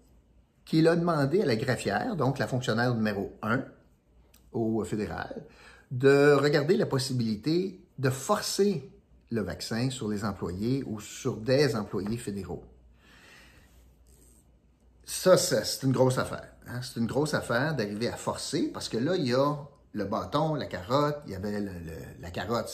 qu'il 0.63 0.87
a 0.87 0.95
demandé 0.95 1.41
à 1.41 1.45
la 1.45 1.57
greffière, 1.57 2.15
donc 2.15 2.39
la 2.39 2.47
fonctionnaire 2.47 2.95
numéro 2.95 3.37
1 3.41 3.65
au 4.53 4.85
fédéral, 4.85 5.43
de 5.91 6.31
regarder 6.31 6.77
la 6.77 6.85
possibilité 6.85 7.83
de 7.99 8.09
forcer 8.09 8.89
le 9.31 9.41
vaccin 9.41 9.89
sur 9.89 10.07
les 10.07 10.23
employés 10.23 10.81
ou 10.87 11.01
sur 11.01 11.35
des 11.35 11.75
employés 11.75 12.17
fédéraux. 12.17 12.63
Ça, 15.03 15.35
c'est 15.35 15.85
une 15.85 15.91
grosse 15.91 16.17
affaire. 16.17 16.53
Hein. 16.67 16.79
C'est 16.81 17.01
une 17.01 17.05
grosse 17.05 17.33
affaire 17.33 17.75
d'arriver 17.75 18.07
à 18.07 18.15
forcer 18.15 18.69
parce 18.73 18.87
que 18.87 18.95
là, 18.95 19.17
il 19.17 19.27
y 19.27 19.33
a 19.33 19.57
le 19.93 20.05
bâton, 20.05 20.55
la 20.55 20.65
carotte. 20.65 21.17
Il 21.25 21.33
y 21.33 21.35
avait 21.35 21.59
la 22.19 22.31
carotte, 22.31 22.69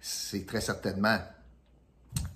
c'est 0.00 0.46
très 0.46 0.60
certainement 0.60 1.18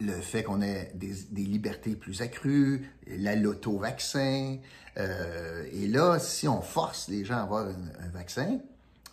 le 0.00 0.12
fait 0.12 0.42
qu'on 0.42 0.62
ait 0.62 0.92
des, 0.94 1.42
libertés 1.42 1.94
plus 1.94 2.22
accrues, 2.22 2.90
la 3.06 3.36
loto-vaccin. 3.36 4.58
Euh, 4.98 5.64
et 5.72 5.86
là, 5.86 6.18
si 6.18 6.48
on 6.48 6.60
force 6.62 7.08
les 7.08 7.24
gens 7.24 7.36
à 7.36 7.42
avoir 7.42 7.66
un, 7.66 8.08
vaccin, 8.12 8.58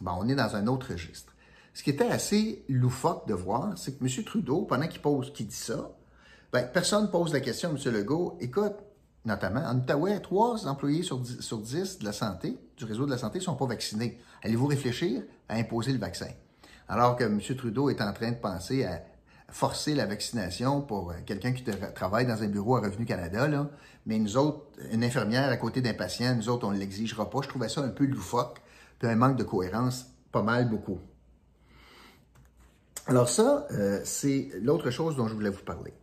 ben 0.01 0.15
on 0.17 0.27
est 0.27 0.35
dans 0.35 0.55
un 0.55 0.67
autre 0.67 0.91
registre. 0.93 1.33
Ce 1.73 1.83
qui 1.83 1.91
était 1.91 2.09
assez 2.09 2.63
loufoque 2.69 3.27
de 3.27 3.33
voir, 3.33 3.77
c'est 3.77 3.97
que 3.97 4.03
M. 4.03 4.23
Trudeau, 4.23 4.61
pendant 4.63 4.87
qu'il 4.87 5.01
pose, 5.01 5.31
dit 5.33 5.47
ça, 5.51 5.91
ben, 6.51 6.63
personne 6.63 7.11
pose 7.11 7.33
la 7.33 7.39
question 7.39 7.69
à 7.69 7.71
M. 7.73 7.93
Legault, 7.93 8.37
écoute, 8.39 8.75
notamment 9.27 9.59
en 9.59 9.77
Outaouais, 9.77 10.19
trois 10.21 10.67
employés 10.67 11.03
sur 11.03 11.19
dix 11.19 11.99
de 11.99 12.05
la 12.05 12.13
santé, 12.13 12.57
du 12.77 12.85
réseau 12.85 13.05
de 13.05 13.11
la 13.11 13.17
santé, 13.17 13.39
ne 13.39 13.43
sont 13.43 13.55
pas 13.55 13.67
vaccinés. 13.67 14.17
Allez-vous 14.41 14.67
réfléchir 14.67 15.21
à 15.49 15.55
imposer 15.55 15.91
le 15.91 15.99
vaccin? 15.99 16.29
Alors 16.87 17.17
que 17.17 17.25
M. 17.25 17.39
Trudeau 17.39 17.89
est 17.89 18.01
en 18.01 18.13
train 18.13 18.31
de 18.31 18.37
penser 18.37 18.85
à 18.85 19.03
forcer 19.49 19.95
la 19.95 20.05
vaccination 20.05 20.81
pour 20.81 21.11
euh, 21.11 21.15
quelqu'un 21.25 21.51
qui 21.51 21.63
travaille 21.95 22.25
dans 22.25 22.41
un 22.41 22.47
bureau 22.47 22.77
à 22.77 22.81
Revenu 22.81 23.05
Canada, 23.05 23.69
mais 24.05 24.17
nous 24.17 24.37
autres, 24.37 24.65
une 24.91 25.03
infirmière 25.03 25.49
à 25.49 25.57
côté 25.57 25.81
d'un 25.81 25.93
patient, 25.93 26.35
nous 26.35 26.49
autres, 26.49 26.67
on 26.67 26.71
ne 26.71 26.77
l'exigera 26.77 27.29
pas. 27.29 27.39
Je 27.41 27.49
trouvais 27.49 27.69
ça 27.69 27.81
un 27.81 27.89
peu 27.89 28.05
loufoque, 28.05 28.61
puis 28.99 29.09
un 29.09 29.15
manque 29.15 29.37
de 29.37 29.43
cohérence, 29.43 30.07
pas 30.31 30.41
mal, 30.41 30.69
beaucoup. 30.69 30.99
Alors 33.05 33.29
ça, 33.29 33.67
euh, 33.71 34.01
c'est 34.03 34.49
l'autre 34.61 34.89
chose 34.89 35.15
dont 35.15 35.27
je 35.27 35.33
voulais 35.33 35.49
vous 35.49 35.63
parler. 35.63 35.93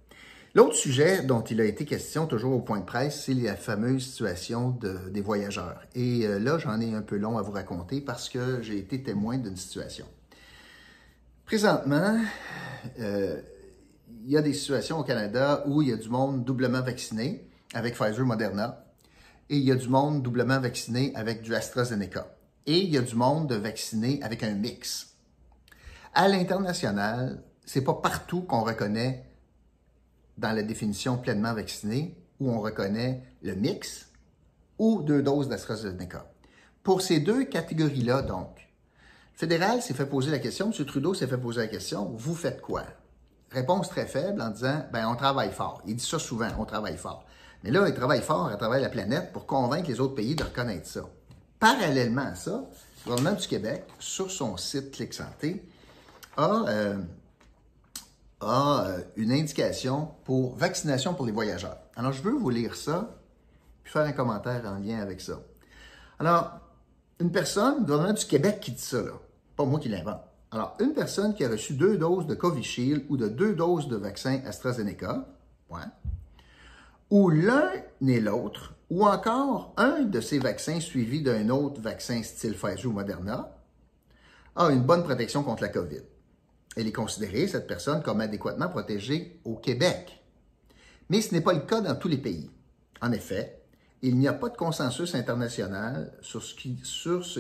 L'autre 0.54 0.76
sujet 0.76 1.22
dont 1.22 1.42
il 1.42 1.60
a 1.60 1.64
été 1.64 1.84
question, 1.84 2.28
toujours 2.28 2.52
au 2.52 2.60
point 2.60 2.78
de 2.78 2.84
presse, 2.84 3.24
c'est 3.24 3.34
la 3.34 3.56
fameuse 3.56 4.04
situation 4.04 4.78
des 5.10 5.20
voyageurs. 5.20 5.80
Et 5.96 6.24
euh, 6.24 6.38
là, 6.38 6.58
j'en 6.58 6.80
ai 6.80 6.94
un 6.94 7.02
peu 7.02 7.16
long 7.16 7.38
à 7.38 7.42
vous 7.42 7.50
raconter 7.50 8.00
parce 8.00 8.28
que 8.28 8.62
j'ai 8.62 8.78
été 8.78 9.02
témoin 9.02 9.36
d'une 9.36 9.56
situation. 9.56 10.06
Présentement, 11.44 12.20
euh, 13.00 13.40
il 14.24 14.30
y 14.30 14.36
a 14.36 14.42
des 14.42 14.52
situations 14.52 15.00
au 15.00 15.02
Canada 15.02 15.64
où 15.66 15.82
il 15.82 15.88
y 15.88 15.92
a 15.92 15.96
du 15.96 16.08
monde 16.08 16.44
doublement 16.44 16.82
vacciné 16.82 17.48
avec 17.74 17.94
Pfizer 17.96 18.24
Moderna 18.24 18.84
et 19.50 19.56
il 19.56 19.64
y 19.64 19.72
a 19.72 19.74
du 19.74 19.88
monde 19.88 20.22
doublement 20.22 20.60
vacciné 20.60 21.10
avec 21.16 21.42
du 21.42 21.52
AstraZeneca. 21.52 22.28
Et 22.66 22.78
il 22.78 22.90
y 22.90 22.96
a 22.96 23.02
du 23.02 23.16
monde 23.16 23.52
vacciné 23.52 24.22
avec 24.22 24.44
un 24.44 24.54
mix. 24.54 25.16
À 26.14 26.28
l'international, 26.28 27.42
c'est 27.66 27.82
pas 27.82 27.94
partout 27.94 28.42
qu'on 28.42 28.62
reconnaît 28.62 29.24
dans 30.38 30.52
la 30.52 30.62
définition 30.62 31.16
pleinement 31.16 31.54
vacciné 31.54 32.16
où 32.40 32.50
on 32.50 32.60
reconnaît 32.60 33.22
le 33.42 33.54
mix 33.54 34.08
ou 34.78 35.02
deux 35.02 35.22
doses 35.22 35.48
d'AstraZeneca. 35.48 36.30
Pour 36.82 37.00
ces 37.00 37.20
deux 37.20 37.44
catégories-là, 37.44 38.22
donc, 38.22 38.68
fédéral 39.34 39.80
s'est 39.80 39.94
fait 39.94 40.06
poser 40.06 40.30
la 40.30 40.38
question, 40.38 40.70
M. 40.70 40.84
Trudeau 40.84 41.14
s'est 41.14 41.26
fait 41.26 41.38
poser 41.38 41.60
la 41.60 41.68
question, 41.68 42.06
vous 42.16 42.34
faites 42.34 42.60
quoi? 42.60 42.84
Réponse 43.50 43.88
très 43.88 44.06
faible 44.06 44.42
en 44.42 44.50
disant, 44.50 44.84
ben, 44.92 45.08
on 45.08 45.14
travaille 45.14 45.52
fort. 45.52 45.80
Il 45.86 45.96
dit 45.96 46.04
ça 46.04 46.18
souvent, 46.18 46.48
on 46.58 46.64
travaille 46.64 46.96
fort. 46.96 47.24
Mais 47.62 47.70
là, 47.70 47.88
il 47.88 47.94
travaille 47.94 48.20
fort 48.20 48.48
à 48.48 48.56
travers 48.56 48.80
la 48.80 48.90
planète 48.90 49.32
pour 49.32 49.46
convaincre 49.46 49.88
les 49.88 50.00
autres 50.00 50.14
pays 50.14 50.34
de 50.34 50.42
reconnaître 50.42 50.86
ça. 50.86 51.02
Parallèlement 51.58 52.26
à 52.26 52.34
ça, 52.34 52.64
le 53.06 53.10
gouvernement 53.10 53.40
du 53.40 53.46
Québec, 53.46 53.84
sur 53.98 54.30
son 54.30 54.56
site 54.56 54.90
Clic 54.90 55.14
Santé, 55.14 55.64
a, 56.36 56.64
euh, 56.68 56.98
a 58.40 58.86
euh, 58.86 59.00
une 59.16 59.32
indication 59.32 60.08
pour 60.24 60.56
vaccination 60.56 61.14
pour 61.14 61.26
les 61.26 61.32
voyageurs. 61.32 61.78
Alors, 61.96 62.12
je 62.12 62.22
veux 62.22 62.32
vous 62.32 62.50
lire 62.50 62.74
ça, 62.74 63.16
puis 63.82 63.92
faire 63.92 64.02
un 64.02 64.12
commentaire 64.12 64.62
en 64.66 64.78
lien 64.78 65.00
avec 65.00 65.20
ça. 65.20 65.40
Alors, 66.18 66.58
une 67.20 67.30
personne, 67.30 67.78
le 67.78 67.80
gouvernement 67.80 68.12
du 68.12 68.26
Québec 68.26 68.60
qui 68.60 68.72
dit 68.72 68.82
ça, 68.82 69.02
là, 69.02 69.12
pas 69.56 69.64
moi 69.64 69.78
qui 69.78 69.88
l'invente. 69.88 70.20
Alors, 70.50 70.76
une 70.80 70.92
personne 70.92 71.34
qui 71.34 71.44
a 71.44 71.48
reçu 71.48 71.74
deux 71.74 71.96
doses 71.96 72.26
de 72.26 72.34
Covishield 72.34 73.04
ou 73.08 73.16
de 73.16 73.28
deux 73.28 73.54
doses 73.54 73.88
de 73.88 73.96
vaccin 73.96 74.40
AstraZeneca, 74.46 75.26
ouais, 75.70 75.80
ou 77.10 77.30
l'un 77.30 77.70
et 78.06 78.20
l'autre, 78.20 78.74
ou 78.90 79.06
encore 79.06 79.72
un 79.76 80.02
de 80.02 80.20
ces 80.20 80.38
vaccins 80.38 80.80
suivi 80.80 81.22
d'un 81.22 81.48
autre 81.48 81.80
vaccin 81.80 82.22
style 82.22 82.54
Pfizer 82.54 82.86
ou 82.86 82.92
Moderna, 82.92 83.56
a 84.56 84.70
une 84.70 84.82
bonne 84.82 85.02
protection 85.02 85.42
contre 85.42 85.62
la 85.62 85.68
COVID. 85.68 86.02
Elle 86.76 86.88
est 86.88 86.92
considérée, 86.92 87.46
cette 87.46 87.66
personne, 87.66 88.02
comme 88.02 88.20
adéquatement 88.20 88.68
protégée 88.68 89.38
au 89.44 89.54
Québec. 89.54 90.20
Mais 91.08 91.20
ce 91.20 91.34
n'est 91.34 91.40
pas 91.40 91.52
le 91.52 91.60
cas 91.60 91.80
dans 91.80 91.94
tous 91.94 92.08
les 92.08 92.18
pays. 92.18 92.50
En 93.00 93.12
effet, 93.12 93.60
il 94.02 94.18
n'y 94.18 94.28
a 94.28 94.34
pas 94.34 94.50
de 94.50 94.56
consensus 94.56 95.14
international 95.14 96.12
sur 96.20 96.42
ce 96.42 96.54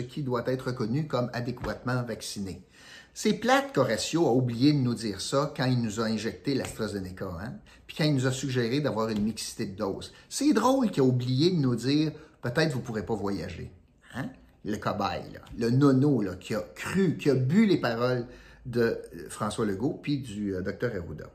qui, 0.00 0.22
doit 0.22 0.44
être 0.46 0.68
reconnu 0.68 1.06
comme 1.06 1.30
adéquatement 1.34 2.02
vacciné. 2.02 2.62
C'est 3.12 3.34
plate 3.34 3.74
qu'Horacio 3.74 4.26
a 4.26 4.32
oublié 4.32 4.72
de 4.72 4.78
nous 4.78 4.94
dire 4.94 5.20
ça 5.20 5.52
quand 5.56 5.66
il 5.66 5.82
nous 5.82 6.00
a 6.00 6.04
injecté 6.04 6.54
l'AstraZeneca, 6.54 7.30
hein? 7.40 7.52
puis 7.86 7.96
quand 7.96 8.04
il 8.04 8.14
nous 8.14 8.26
a 8.26 8.32
suggéré 8.32 8.80
d'avoir 8.80 9.10
une 9.10 9.22
mixité 9.22 9.66
de 9.66 9.76
doses. 9.76 10.12
C'est 10.30 10.52
drôle 10.52 10.90
qu'il 10.90 11.02
a 11.02 11.06
oublié 11.06 11.50
de 11.50 11.56
nous 11.56 11.76
dire 11.76 12.12
peut-être 12.40 12.72
vous 12.72 12.80
ne 12.80 12.84
pourrez 12.84 13.04
pas 13.04 13.14
voyager. 13.14 13.70
Hein? 14.14 14.30
Le 14.64 14.78
cobaye, 14.78 15.38
le 15.58 15.68
nono 15.68 16.22
là, 16.22 16.34
qui 16.36 16.54
a 16.54 16.64
cru, 16.74 17.18
qui 17.18 17.28
a 17.28 17.34
bu 17.34 17.66
les 17.66 17.76
paroles 17.76 18.26
de 18.66 19.00
François 19.28 19.66
Legault 19.66 19.98
puis 20.02 20.18
du 20.18 20.54
euh, 20.54 20.62
docteur 20.62 20.92
Arruda. 20.94 21.30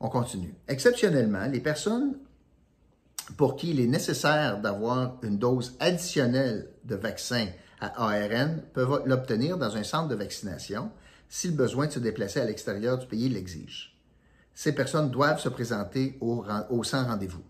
On 0.00 0.08
continue. 0.08 0.54
Exceptionnellement, 0.68 1.46
les 1.46 1.60
personnes 1.60 2.14
pour 3.36 3.56
qui 3.56 3.70
il 3.70 3.80
est 3.80 3.86
nécessaire 3.86 4.60
d'avoir 4.60 5.18
une 5.22 5.38
dose 5.38 5.76
additionnelle 5.78 6.68
de 6.84 6.94
vaccin 6.94 7.46
à 7.80 8.08
ARN 8.08 8.62
peuvent 8.72 9.02
l'obtenir 9.06 9.56
dans 9.56 9.76
un 9.76 9.84
centre 9.84 10.08
de 10.08 10.14
vaccination 10.14 10.90
si 11.28 11.48
le 11.48 11.54
besoin 11.54 11.86
de 11.86 11.92
se 11.92 11.98
déplacer 11.98 12.40
à 12.40 12.44
l'extérieur 12.44 12.98
du 12.98 13.06
pays 13.06 13.28
l'exige. 13.28 13.96
Ces 14.54 14.74
personnes 14.74 15.10
doivent 15.10 15.40
se 15.40 15.48
présenter 15.48 16.18
au, 16.20 16.44
au 16.70 16.82
sans 16.82 17.06
rendez-vous. 17.06 17.44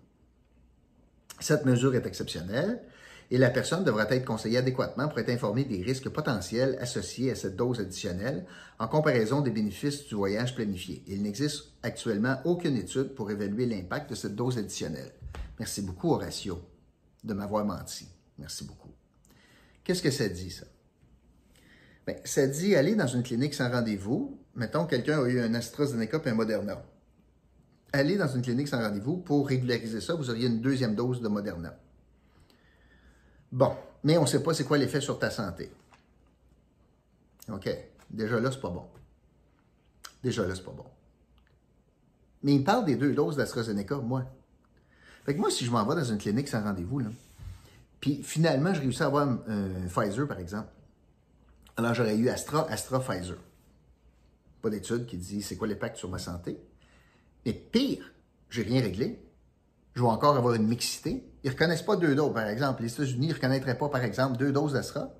Cette 1.40 1.64
mesure 1.64 1.94
est 1.94 2.06
exceptionnelle 2.06 2.82
et 3.30 3.38
la 3.38 3.50
personne 3.50 3.84
devra 3.84 4.10
être 4.10 4.24
conseillée 4.24 4.58
adéquatement 4.58 5.08
pour 5.08 5.20
être 5.20 5.28
informée 5.28 5.64
des 5.64 5.82
risques 5.82 6.08
potentiels 6.08 6.76
associés 6.80 7.30
à 7.30 7.36
cette 7.36 7.54
dose 7.54 7.78
additionnelle 7.78 8.44
en 8.78 8.88
comparaison 8.88 9.40
des 9.40 9.52
bénéfices 9.52 10.06
du 10.06 10.16
voyage 10.16 10.54
planifié. 10.56 11.04
Il 11.06 11.22
n'existe 11.22 11.66
actuellement 11.82 12.38
aucune 12.44 12.76
étude 12.76 13.14
pour 13.14 13.30
évaluer 13.30 13.66
l'impact 13.66 14.10
de 14.10 14.14
cette 14.16 14.34
dose 14.34 14.58
additionnelle. 14.58 15.12
Merci 15.60 15.82
beaucoup, 15.82 16.10
Horatio, 16.10 16.60
de 17.22 17.34
m'avoir 17.34 17.64
menti. 17.64 18.08
Merci 18.36 18.64
beaucoup. 18.64 18.90
Qu'est-ce 19.84 20.02
que 20.02 20.10
ça 20.10 20.28
dit, 20.28 20.50
ça? 20.50 20.66
Bien, 22.06 22.16
ça 22.24 22.46
dit 22.48 22.74
aller 22.74 22.96
dans 22.96 23.06
une 23.06 23.22
clinique 23.22 23.54
sans 23.54 23.70
rendez-vous. 23.70 24.40
Mettons, 24.56 24.86
quelqu'un 24.86 25.22
a 25.22 25.28
eu 25.28 25.40
un 25.40 25.54
AstraZeneca 25.54 26.20
et 26.24 26.28
un 26.30 26.34
Moderna. 26.34 26.82
Aller 27.92 28.16
dans 28.16 28.28
une 28.28 28.42
clinique 28.42 28.68
sans 28.68 28.80
rendez-vous 28.80 29.18
pour 29.18 29.46
régulariser 29.46 30.00
ça, 30.00 30.14
vous 30.14 30.30
auriez 30.30 30.48
une 30.48 30.60
deuxième 30.60 30.96
dose 30.96 31.20
de 31.20 31.28
Moderna. 31.28 31.78
Bon, 33.52 33.76
mais 34.04 34.16
on 34.16 34.22
ne 34.22 34.26
sait 34.26 34.42
pas 34.42 34.54
c'est 34.54 34.64
quoi 34.64 34.78
l'effet 34.78 35.00
sur 35.00 35.18
ta 35.18 35.30
santé. 35.30 35.70
OK, 37.50 37.68
déjà 38.10 38.38
là, 38.40 38.50
c'est 38.50 38.60
pas 38.60 38.70
bon. 38.70 38.86
Déjà 40.22 40.46
là, 40.46 40.54
c'est 40.54 40.64
pas 40.64 40.72
bon. 40.72 40.86
Mais 42.42 42.54
il 42.54 42.64
parle 42.64 42.84
des 42.84 42.96
deux 42.96 43.12
doses 43.12 43.36
d'AstraZeneca, 43.36 43.96
moi. 43.96 44.24
Fait 45.24 45.34
que 45.34 45.40
moi, 45.40 45.50
si 45.50 45.64
je 45.64 45.70
m'en 45.70 45.84
vais 45.84 45.94
dans 45.94 46.04
une 46.04 46.18
clinique 46.18 46.48
sans 46.48 46.62
rendez-vous, 46.62 47.02
puis 48.00 48.22
finalement, 48.22 48.72
je 48.72 48.80
réussis 48.80 49.02
à 49.02 49.06
avoir 49.06 49.28
un, 49.28 49.86
Pfizer, 49.88 50.26
par 50.26 50.38
exemple. 50.38 50.68
Alors, 51.76 51.94
j'aurais 51.94 52.16
eu 52.16 52.28
Astra, 52.28 52.66
Astra, 52.70 53.00
Pfizer. 53.00 53.36
Pas 54.62 54.70
d'étude 54.70 55.06
qui 55.06 55.16
dit 55.16 55.42
c'est 55.42 55.56
quoi 55.56 55.68
l'impact 55.68 55.96
sur 55.96 56.08
ma 56.08 56.18
santé. 56.18 56.58
Mais 57.44 57.52
pire, 57.52 58.12
j'ai 58.48 58.62
rien 58.62 58.80
réglé. 58.80 59.22
Je 59.94 60.02
vais 60.02 60.08
encore 60.08 60.36
avoir 60.36 60.54
une 60.54 60.66
mixité. 60.66 61.24
Ils 61.42 61.48
ne 61.48 61.52
reconnaissent 61.52 61.82
pas 61.82 61.96
deux 61.96 62.14
doses, 62.14 62.34
par 62.34 62.46
exemple. 62.46 62.82
Les 62.82 62.92
États-Unis 62.92 63.28
ne 63.28 63.34
reconnaîtraient 63.34 63.78
pas, 63.78 63.88
par 63.88 64.02
exemple, 64.04 64.36
deux 64.36 64.52
doses 64.52 64.74
d'Astra. 64.74 65.10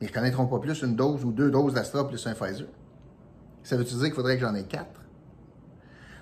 Ils 0.00 0.04
ne 0.04 0.08
reconnaîtront 0.08 0.46
pas 0.46 0.58
plus 0.58 0.82
une 0.82 0.96
dose 0.96 1.24
ou 1.24 1.32
deux 1.32 1.50
doses 1.50 1.74
d'Astra 1.74 2.08
plus 2.08 2.26
un 2.26 2.34
Pfizer. 2.34 2.68
Ça 3.62 3.76
veut-tu 3.76 3.94
dire 3.94 4.04
qu'il 4.04 4.14
faudrait 4.14 4.36
que 4.36 4.40
j'en 4.40 4.54
ai 4.54 4.64
quatre? 4.64 5.00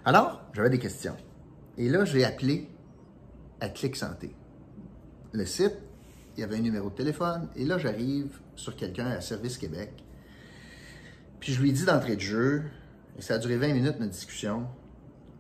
Alors, 0.04 0.42
j'avais 0.52 0.70
des 0.70 0.78
questions. 0.78 1.16
Et 1.78 1.88
là, 1.88 2.04
j'ai 2.04 2.24
appelé 2.24 2.68
à 3.60 3.68
Clic 3.68 3.96
Santé 3.96 4.34
le 5.32 5.46
site, 5.46 5.76
il 6.36 6.40
y 6.40 6.44
avait 6.44 6.56
un 6.56 6.60
numéro 6.60 6.90
de 6.90 6.94
téléphone, 6.94 7.48
et 7.56 7.64
là, 7.64 7.78
j'arrive 7.78 8.40
sur 8.56 8.76
quelqu'un 8.76 9.06
à 9.06 9.20
Service 9.20 9.58
Québec. 9.58 10.04
Puis 11.38 11.52
je 11.52 11.60
lui 11.60 11.72
dis 11.72 11.84
d'entrée 11.84 12.16
de 12.16 12.20
jeu, 12.20 12.62
et 13.18 13.22
ça 13.22 13.34
a 13.34 13.38
duré 13.38 13.56
20 13.56 13.74
minutes 13.74 14.00
notre 14.00 14.12
discussion. 14.12 14.66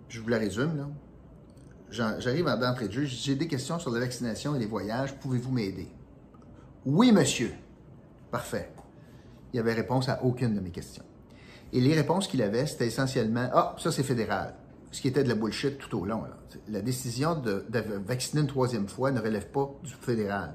Je 0.08 0.20
vous 0.20 0.28
la 0.28 0.38
résume, 0.38 0.76
là. 0.76 0.88
J'arrive 1.90 2.44
d'entrée 2.44 2.88
de 2.88 2.92
jeu, 2.92 3.04
j'ai 3.04 3.34
des 3.34 3.48
questions 3.48 3.78
sur 3.78 3.90
la 3.90 4.00
vaccination 4.00 4.54
et 4.54 4.58
les 4.58 4.66
voyages, 4.66 5.14
pouvez-vous 5.16 5.50
m'aider? 5.50 5.88
Oui, 6.86 7.12
monsieur. 7.12 7.52
Parfait. 8.30 8.72
Il 9.52 9.56
n'y 9.56 9.60
avait 9.60 9.74
réponse 9.74 10.08
à 10.08 10.22
aucune 10.24 10.54
de 10.54 10.60
mes 10.60 10.70
questions. 10.70 11.04
Et 11.72 11.80
les 11.80 11.94
réponses 11.94 12.28
qu'il 12.28 12.42
avait, 12.42 12.66
c'était 12.66 12.86
essentiellement 12.86 13.48
Ah, 13.52 13.74
ça 13.78 13.90
c'est 13.90 14.04
fédéral 14.04 14.54
ce 14.90 15.00
qui 15.00 15.08
était 15.08 15.22
de 15.22 15.28
la 15.28 15.34
bullshit 15.34 15.78
tout 15.78 15.98
au 15.98 16.04
long. 16.04 16.24
La 16.68 16.80
décision 16.80 17.36
de, 17.36 17.64
vacciner 18.06 18.42
une 18.42 18.48
troisième 18.48 18.88
fois 18.88 19.10
ne 19.12 19.20
relève 19.20 19.48
pas 19.48 19.70
du 19.84 19.92
fédéral. 19.92 20.54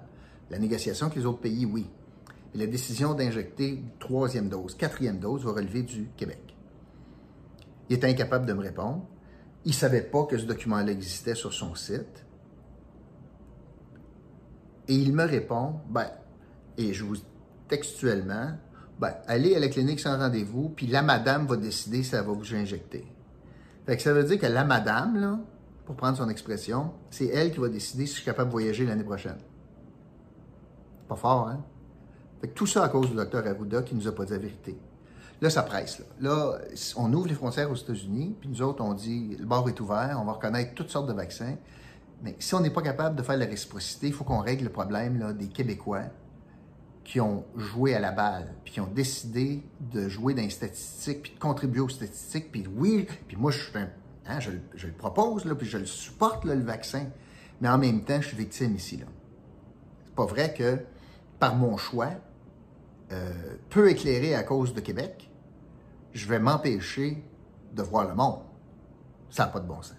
La 0.50 0.60
négociation 0.60 1.08
avec 1.08 1.18
les 1.18 1.26
autres 1.26 1.40
pays, 1.40 1.66
oui. 1.66 1.88
Et 2.54 2.58
la 2.58 2.68
décision 2.68 3.14
d'injecter 3.14 3.70
une 3.70 3.90
troisième 4.00 4.50
dose, 4.50 4.76
quatrième 4.76 5.20
dose, 5.20 5.46
va 5.46 5.54
relever 5.54 5.84
du 5.84 6.10
Québec. 6.18 6.56
Il 7.90 7.96
était 7.96 8.08
incapable 8.08 8.46
de 8.46 8.54
me 8.54 8.62
répondre. 8.62 9.06
Il 9.66 9.70
ne 9.70 9.74
savait 9.74 10.02
pas 10.02 10.26
que 10.26 10.38
ce 10.38 10.46
document-là 10.46 10.92
existait 10.92 11.36
sur 11.36 11.54
son 11.54 11.76
site. 11.76 12.26
Et 14.88 14.94
il 14.94 15.14
me 15.14 15.24
répond, 15.24 15.80
ben, 15.90 16.08
et 16.78 16.94
je 16.94 17.04
vous 17.04 17.16
textuellement, 17.68 18.52
ben, 19.00 19.14
allez 19.28 19.56
à 19.56 19.60
la 19.60 19.68
clinique 19.68 20.00
sans 20.00 20.18
rendez-vous, 20.18 20.70
puis 20.70 20.88
la 20.88 21.02
madame 21.02 21.48
va 21.48 21.58
décider 21.58 22.04
si 22.04 22.16
elle 22.16 22.26
va 22.26 22.34
vous 22.34 22.54
injecter. 22.54 23.06
Fait 23.86 23.98
que 23.98 24.04
ça 24.04 24.14
veut 24.14 24.24
dire 24.24 24.40
que 24.40 24.46
la 24.46 24.64
madame, 24.64 25.20
là, 25.20 25.40
pour 25.86 25.96
prendre 25.96 26.18
son 26.18 26.30
expression, 26.30 26.94
c'est 27.10 27.28
elle 27.28 27.52
qui 27.52 27.60
va 27.60 27.70
décider 27.70 28.06
si 28.06 28.14
je 28.14 28.18
suis 28.18 28.26
capable 28.26 28.50
de 28.50 28.54
voyager 28.54 28.86
l'année 28.86 29.04
prochaine. 29.04 29.38
Pas 31.08 31.16
fort, 31.16 31.48
hein? 31.48 31.64
Tout 32.54 32.68
ça 32.68 32.84
à 32.84 32.90
cause 32.90 33.10
du 33.10 33.16
docteur 33.16 33.46
Arruda 33.48 33.82
qui 33.82 33.96
nous 33.96 34.08
a 34.08 34.12
pas 34.12 34.26
dit 34.26 34.34
la 34.34 34.38
vérité. 34.38 34.78
Là, 35.42 35.50
ça 35.50 35.64
presse. 35.64 36.02
Là. 36.22 36.58
on 36.96 37.12
ouvre 37.14 37.28
les 37.28 37.34
frontières 37.34 37.70
aux 37.70 37.76
États-Unis, 37.76 38.36
puis 38.40 38.50
nous 38.50 38.62
autres, 38.62 38.84
on 38.84 38.94
dit 38.94 39.36
le 39.38 39.46
bord 39.46 39.68
est 39.68 39.80
ouvert, 39.80 40.18
on 40.22 40.26
va 40.26 40.34
reconnaître 40.34 40.74
toutes 40.74 40.90
sortes 40.90 41.08
de 41.08 41.14
vaccins. 41.14 41.56
Mais 42.24 42.36
si 42.40 42.56
on 42.56 42.62
n'est 42.62 42.70
pas 42.70 42.82
capable 42.82 43.16
de 43.16 43.22
faire 43.22 43.38
la 43.38 43.46
réciprocité, 43.46 44.08
il 44.08 44.14
faut 44.14 44.24
qu'on 44.24 44.40
règle 44.40 44.64
le 44.64 44.72
problème 44.72 45.20
là, 45.20 45.34
des 45.34 45.48
Québécois 45.48 46.04
qui 47.04 47.22
ont 47.22 47.46
joué 47.56 47.94
à 47.94 48.00
la 48.00 48.12
balle, 48.12 48.56
puis 48.64 48.74
qui 48.74 48.82
ont 48.82 48.88
décidé 48.88 49.62
de 49.80 50.10
jouer 50.10 50.34
dans 50.34 50.42
les 50.42 50.50
statistiques, 50.50 51.22
puis 51.22 51.34
de 51.34 51.40
contribuer 51.40 51.82
aux 51.82 51.90
statistiques, 51.90 52.52
puis 52.52 52.66
oui, 52.76 53.08
puis 53.28 53.38
moi, 53.38 53.52
je, 53.52 53.60
suis 53.60 53.72
hein, 53.78 54.40
je, 54.40 54.88
le 54.88 54.94
propose, 54.94 55.46
là, 55.46 55.54
puis 55.54 55.68
je 55.68 55.78
le 55.78 55.86
supporte, 55.86 56.46
le 56.46 56.56
vaccin, 56.56 57.06
mais 57.62 57.70
en 57.70 57.78
même 57.78 58.04
temps, 58.04 58.20
je 58.22 58.30
suis 58.30 58.38
victime 58.38 58.76
ici. 58.76 58.98
Là. 58.98 59.06
C'est 60.06 60.16
pas 60.16 60.26
vrai 60.26 60.54
que, 60.54 60.80
par 61.40 61.56
mon 61.56 61.78
choix, 61.78 62.10
euh, 63.12 63.32
peu 63.70 63.90
éclairé 63.90 64.36
à 64.36 64.44
cause 64.44 64.74
de 64.74 64.80
Québec, 64.80 65.30
je 66.14 66.28
vais 66.28 66.40
m'empêcher 66.40 67.24
de 67.74 67.84
voir 67.84 68.08
le 68.08 68.16
monde. 68.16 68.42
Ça 69.30 69.46
n'a 69.46 69.52
pas 69.52 69.60
de 69.60 69.68
bon 69.68 69.82
sens. 69.82 69.96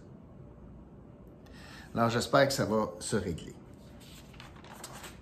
Alors, 1.94 2.10
j'espère 2.10 2.46
que 2.46 2.52
ça 2.52 2.64
va 2.64 2.90
se 2.98 3.16
régler. 3.16 3.54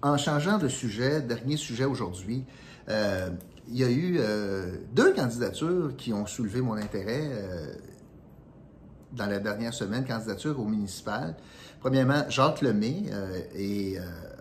En 0.03 0.17
changeant 0.17 0.59
de 0.59 0.69
sujet, 0.69 1.21
dernier 1.21 1.57
sujet 1.57 1.85
aujourd'hui, 1.85 2.45
euh, 2.88 3.31
il 3.69 3.76
y 3.76 3.85
a 3.85 3.91
eu 3.91 4.17
euh, 4.19 4.76
deux 4.93 5.14
candidatures 5.14 5.95
qui 5.97 6.12
ont 6.12 6.26
soulevé 6.26 6.61
mon 6.61 6.75
intérêt 6.75 7.31
dans 9.12 9.26
la 9.26 9.38
dernière 9.38 9.73
semaine, 9.73 10.05
candidature 10.05 10.59
au 10.59 10.64
municipal. 10.64 11.37
Premièrement, 11.85 12.25
Jacques 12.31 12.62
Lemay 12.62 13.11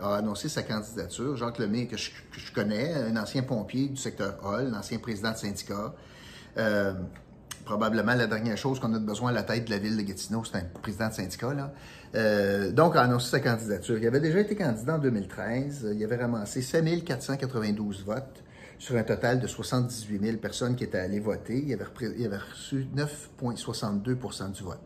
a 0.01 0.15
annoncé 0.15 0.47
sa 0.47 0.63
candidature. 0.63 1.35
Jacques 1.35 1.59
Lemay, 1.59 1.87
que 1.87 1.97
je, 1.97 2.09
connais, 2.55 2.93
un 2.93 3.17
ancien 3.17 3.43
pompier 3.43 3.89
du 3.89 3.97
secteur 3.97 4.37
Hall, 4.45 4.71
un 4.73 4.79
ancien 4.79 4.97
président 4.97 5.33
de 5.33 5.35
syndicat, 5.35 5.93
probablement 7.65 8.15
la 8.15 8.27
dernière 8.27 8.55
chose 8.55 8.79
qu'on 8.79 8.93
a 8.93 8.99
besoin 8.99 9.31
à 9.31 9.33
la 9.33 9.43
tête 9.43 9.65
de 9.65 9.71
la 9.71 9.77
ville 9.77 9.97
de 9.97 10.03
Gatineau, 10.03 10.45
c'est 10.45 10.55
un 10.57 10.63
président 10.81 11.09
de 11.09 11.15
syndicat. 11.15 11.53
Là. 11.53 11.73
Euh, 12.15 12.71
donc, 12.71 12.95
a 12.95 13.01
annoncé 13.01 13.31
sa 13.31 13.41
candidature. 13.41 13.97
Il 13.97 14.07
avait 14.07 14.21
déjà 14.21 14.39
été 14.39 14.55
candidat 14.55 14.95
en 14.95 14.99
2013. 14.99 15.95
Il 15.97 16.01
avait 16.01 16.15
ramassé 16.15 16.61
5 16.61 17.03
492 17.03 18.05
votes 18.05 18.41
sur 18.79 18.95
un 18.95 19.03
total 19.03 19.41
de 19.41 19.47
78 19.47 20.23
000 20.23 20.37
personnes 20.37 20.77
qui 20.77 20.85
étaient 20.85 20.97
allées 20.97 21.19
voter. 21.19 21.61
Il 21.61 21.73
avait 21.73 22.37
reçu 22.37 22.87
9,62% 22.95 24.53
du 24.53 24.63
vote. 24.63 24.79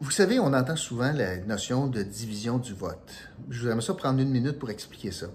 Vous 0.00 0.12
savez, 0.12 0.38
on 0.38 0.52
entend 0.52 0.76
souvent 0.76 1.10
la 1.12 1.38
notion 1.38 1.88
de 1.88 2.02
division 2.02 2.58
du 2.58 2.72
vote. 2.72 3.12
Je 3.50 3.66
voudrais 3.66 3.80
ça 3.80 3.94
prendre 3.94 4.20
une 4.20 4.30
minute 4.30 4.56
pour 4.56 4.70
expliquer 4.70 5.10
ça. 5.10 5.26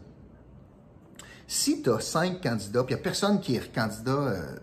Si 1.48 1.82
tu 1.82 1.89
as 1.89 2.00
cinq 2.00 2.41
candidats, 2.41 2.84
puis 2.84 2.93
il 2.93 2.96
n'y 2.96 3.01
a 3.01 3.03
personne 3.03 3.41
qui 3.41 3.55
est 3.55 3.74
candidat 3.74 4.12
euh, 4.12 4.55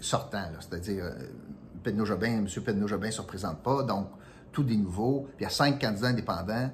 sortant, 0.00 0.42
c'est-à-dire 0.58 1.04
euh, 1.04 1.12
M. 1.12 1.82
Pedno-Jobin 1.84 2.40
ne 2.40 3.10
se 3.10 3.20
représente 3.20 3.62
pas, 3.62 3.84
donc 3.84 4.08
tout 4.50 4.64
des 4.64 4.76
nouveaux, 4.76 5.28
puis 5.36 5.40
il 5.40 5.42
y 5.44 5.46
a 5.46 5.50
cinq 5.50 5.80
candidats 5.80 6.08
indépendants, 6.08 6.70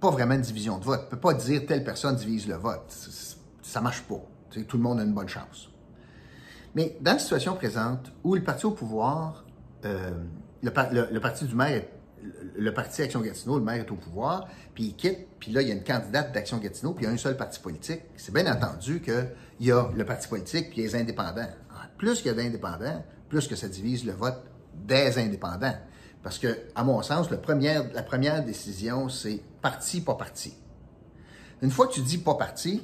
pas 0.00 0.10
vraiment 0.10 0.34
une 0.34 0.40
division 0.40 0.78
de 0.78 0.84
vote. 0.84 1.02
On 1.02 1.04
ne 1.04 1.10
peut 1.10 1.20
pas 1.20 1.34
dire 1.34 1.64
telle 1.64 1.84
personne 1.84 2.16
divise 2.16 2.48
le 2.48 2.56
vote. 2.56 2.90
Ça 3.62 3.78
ne 3.78 3.84
marche 3.84 4.02
pas. 4.02 4.20
tout 4.66 4.76
le 4.76 4.82
monde 4.82 4.98
a 4.98 5.04
une 5.04 5.14
bonne 5.14 5.28
chance. 5.28 5.70
Mais 6.74 6.96
dans 7.00 7.12
la 7.12 7.18
situation 7.20 7.54
présente, 7.54 8.10
où 8.24 8.34
le 8.34 8.42
parti 8.42 8.66
au 8.66 8.72
pouvoir, 8.72 9.44
euh, 9.84 10.10
le, 10.62 11.18
parti 11.20 11.44
du 11.44 11.54
maire, 11.54 11.82
le 12.56 12.74
parti 12.74 13.02
Action 13.02 13.20
Gatineau, 13.20 13.58
le 13.58 13.64
maire 13.64 13.84
est 13.84 13.90
au 13.90 13.96
pouvoir, 13.96 14.48
puis 14.74 14.84
il 14.84 14.94
quitte, 14.94 15.26
puis 15.38 15.52
là, 15.52 15.62
il 15.62 15.68
y 15.68 15.70
a 15.70 15.74
une 15.74 15.84
candidate 15.84 16.32
d'Action 16.32 16.58
Gatineau, 16.58 16.92
puis 16.92 17.04
il 17.04 17.08
y 17.08 17.10
a 17.10 17.14
un 17.14 17.18
seul 17.18 17.36
parti 17.36 17.60
politique. 17.60 18.02
C'est 18.16 18.32
bien 18.32 18.50
entendu 18.52 19.00
qu'il 19.00 19.30
y 19.60 19.72
a 19.72 19.90
le 19.94 20.04
parti 20.04 20.28
politique 20.28 20.70
puis 20.70 20.82
les 20.82 20.94
indépendants. 20.94 21.48
Plus 21.98 22.18
qu'il 22.18 22.26
y 22.26 22.30
a 22.30 22.34
d'indépendants, 22.34 23.04
plus 23.28 23.46
que 23.46 23.56
ça 23.56 23.68
divise 23.68 24.04
le 24.04 24.12
vote 24.12 24.42
des 24.74 25.18
indépendants. 25.18 25.76
Parce 26.22 26.38
que, 26.38 26.48
à 26.74 26.84
mon 26.84 27.02
sens, 27.02 27.30
la 27.30 27.38
première 27.38 28.44
décision, 28.44 29.08
c'est 29.08 29.40
parti, 29.62 30.00
pas 30.00 30.14
parti. 30.14 30.54
Une 31.62 31.70
fois 31.70 31.86
que 31.86 31.92
tu 31.92 32.00
dis 32.00 32.18
pas 32.18 32.34
parti, 32.34 32.82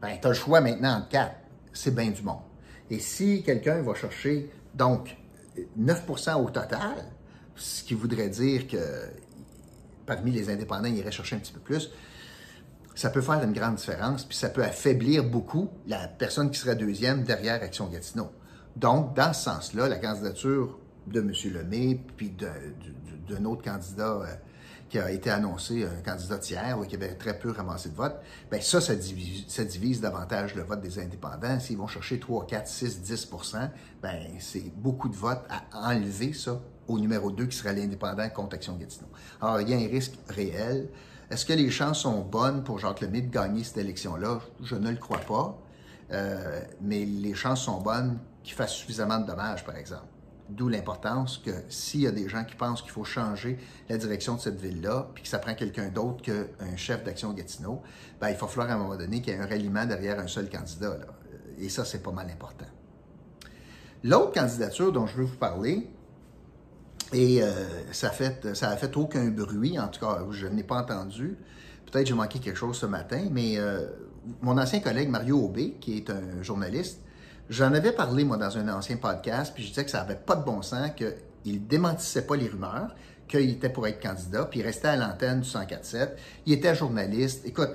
ben, 0.00 0.18
tu 0.20 0.26
as 0.26 0.30
le 0.30 0.34
choix 0.34 0.60
maintenant 0.60 0.98
entre 0.98 1.08
quatre. 1.08 1.36
C'est 1.72 1.94
bien 1.94 2.10
du 2.10 2.22
monde. 2.22 2.42
Et 2.90 2.98
si 2.98 3.42
quelqu'un 3.42 3.82
va 3.82 3.94
chercher, 3.94 4.50
donc, 4.74 5.16
9% 5.78 6.42
au 6.42 6.50
total, 6.50 7.04
ce 7.56 7.82
qui 7.84 7.94
voudrait 7.94 8.28
dire 8.28 8.66
que 8.66 8.78
parmi 10.06 10.30
les 10.32 10.50
indépendants, 10.50 10.88
il 10.88 10.96
irait 10.96 11.12
chercher 11.12 11.36
un 11.36 11.38
petit 11.38 11.52
peu 11.52 11.60
plus, 11.60 11.90
ça 12.94 13.10
peut 13.10 13.22
faire 13.22 13.42
une 13.42 13.52
grande 13.52 13.76
différence, 13.76 14.24
puis 14.24 14.36
ça 14.36 14.48
peut 14.48 14.62
affaiblir 14.62 15.24
beaucoup 15.24 15.70
la 15.86 16.06
personne 16.06 16.50
qui 16.50 16.58
serait 16.58 16.76
deuxième 16.76 17.24
derrière 17.24 17.62
Action 17.62 17.88
Gatineau. 17.88 18.30
Donc, 18.76 19.14
dans 19.14 19.32
ce 19.32 19.44
sens-là, 19.44 19.88
la 19.88 19.98
candidature 19.98 20.78
de 21.06 21.20
M. 21.20 21.32
Lemay, 21.52 22.00
puis 22.16 22.34
d'un 23.28 23.44
autre 23.44 23.62
candidat 23.62 24.20
euh, 24.22 24.34
qui 24.94 25.00
a 25.00 25.10
été 25.10 25.28
annoncé, 25.28 25.84
un 25.84 26.02
candidat 26.08 26.38
tiers, 26.38 26.78
qui 26.86 26.94
avait 26.94 27.16
très 27.16 27.36
peu 27.36 27.50
ramassé 27.50 27.88
de 27.88 27.96
votes, 27.96 28.14
bien 28.48 28.60
ça, 28.60 28.80
ça 28.80 28.94
divise, 28.94 30.00
davantage 30.00 30.54
le 30.54 30.62
vote 30.62 30.80
des 30.82 31.00
indépendants. 31.00 31.58
S'ils 31.58 31.78
vont 31.78 31.88
chercher 31.88 32.20
3, 32.20 32.46
4, 32.46 32.68
6, 32.68 33.02
10 33.02 33.28
bien 34.00 34.20
c'est 34.38 34.72
beaucoup 34.76 35.08
de 35.08 35.16
votes 35.16 35.44
à 35.50 35.90
enlever, 35.90 36.32
ça, 36.32 36.60
au 36.86 37.00
numéro 37.00 37.32
2 37.32 37.46
qui 37.46 37.56
serait 37.56 37.74
l'indépendant 37.74 38.28
contre 38.28 38.54
Action 38.54 38.76
Gatineau. 38.76 39.08
Alors, 39.40 39.60
il 39.62 39.68
y 39.68 39.74
a 39.74 39.78
un 39.78 39.90
risque 39.90 40.14
réel. 40.28 40.88
Est-ce 41.28 41.44
que 41.44 41.54
les 41.54 41.70
chances 41.70 42.02
sont 42.02 42.20
bonnes 42.20 42.62
pour 42.62 42.78
Jacques 42.78 43.00
Lemay 43.00 43.22
de 43.22 43.32
gagner 43.32 43.64
cette 43.64 43.78
élection-là? 43.78 44.38
Je 44.62 44.76
ne 44.76 44.90
le 44.92 44.96
crois 44.98 45.18
pas. 45.18 45.58
Euh, 46.12 46.60
mais 46.80 47.04
les 47.04 47.34
chances 47.34 47.62
sont 47.62 47.80
bonnes 47.80 48.20
qu'il 48.44 48.54
fasse 48.54 48.74
suffisamment 48.74 49.18
de 49.18 49.26
dommages, 49.26 49.64
par 49.64 49.74
exemple. 49.74 50.13
D'où 50.50 50.68
l'importance 50.68 51.38
que 51.38 51.50
s'il 51.70 52.02
y 52.02 52.06
a 52.06 52.10
des 52.10 52.28
gens 52.28 52.44
qui 52.44 52.54
pensent 52.54 52.82
qu'il 52.82 52.90
faut 52.90 53.04
changer 53.04 53.58
la 53.88 53.96
direction 53.96 54.34
de 54.34 54.40
cette 54.40 54.60
ville-là, 54.60 55.08
puis 55.14 55.22
que 55.22 55.28
ça 55.28 55.38
prend 55.38 55.54
quelqu'un 55.54 55.88
d'autre 55.88 56.22
qu'un 56.22 56.76
chef 56.76 57.02
d'action 57.02 57.32
Gatineau, 57.32 57.80
ben, 58.20 58.28
il 58.28 58.36
va 58.36 58.46
falloir 58.46 58.70
à 58.70 58.74
un 58.74 58.78
moment 58.78 58.96
donné 58.96 59.22
qu'il 59.22 59.32
y 59.32 59.36
ait 59.36 59.40
un 59.40 59.46
ralliement 59.46 59.86
derrière 59.86 60.20
un 60.20 60.26
seul 60.26 60.50
candidat. 60.50 60.98
Et 61.58 61.70
ça, 61.70 61.86
c'est 61.86 62.02
pas 62.02 62.12
mal 62.12 62.28
important. 62.30 62.66
L'autre 64.02 64.32
candidature 64.32 64.92
dont 64.92 65.06
je 65.06 65.16
veux 65.16 65.24
vous 65.24 65.36
parler, 65.36 65.88
et 67.14 67.42
euh, 67.42 67.52
ça, 67.92 68.10
fait, 68.10 68.54
ça 68.54 68.68
a 68.68 68.76
fait 68.76 68.94
aucun 68.98 69.28
bruit, 69.28 69.78
en 69.78 69.88
tout 69.88 70.00
cas, 70.00 70.22
je 70.30 70.46
n'ai 70.46 70.62
pas 70.62 70.82
entendu. 70.82 71.38
Peut-être 71.90 72.06
j'ai 72.06 72.14
manqué 72.14 72.38
quelque 72.38 72.58
chose 72.58 72.76
ce 72.76 72.86
matin, 72.86 73.28
mais 73.30 73.56
euh, 73.56 73.86
mon 74.42 74.58
ancien 74.58 74.80
collègue 74.80 75.08
Mario 75.08 75.38
Aubé, 75.38 75.76
qui 75.80 75.96
est 75.96 76.10
un 76.10 76.42
journaliste, 76.42 77.00
J'en 77.50 77.74
avais 77.74 77.92
parlé, 77.92 78.24
moi, 78.24 78.38
dans 78.38 78.56
un 78.56 78.68
ancien 78.68 78.96
podcast, 78.96 79.52
puis 79.54 79.64
je 79.64 79.68
disais 79.68 79.84
que 79.84 79.90
ça 79.90 79.98
n'avait 79.98 80.14
pas 80.14 80.34
de 80.34 80.44
bon 80.44 80.62
sens, 80.62 80.90
qu'il 80.96 81.66
démentissait 81.66 82.26
pas 82.26 82.36
les 82.36 82.48
rumeurs, 82.48 82.94
qu'il 83.28 83.50
était 83.50 83.68
pour 83.68 83.86
être 83.86 84.00
candidat, 84.00 84.46
puis 84.46 84.60
il 84.60 84.62
restait 84.62 84.88
à 84.88 84.96
l'antenne 84.96 85.40
du 85.40 85.48
104.7. 85.48 86.10
Il 86.46 86.54
était 86.54 86.74
journaliste. 86.74 87.44
Écoute, 87.44 87.70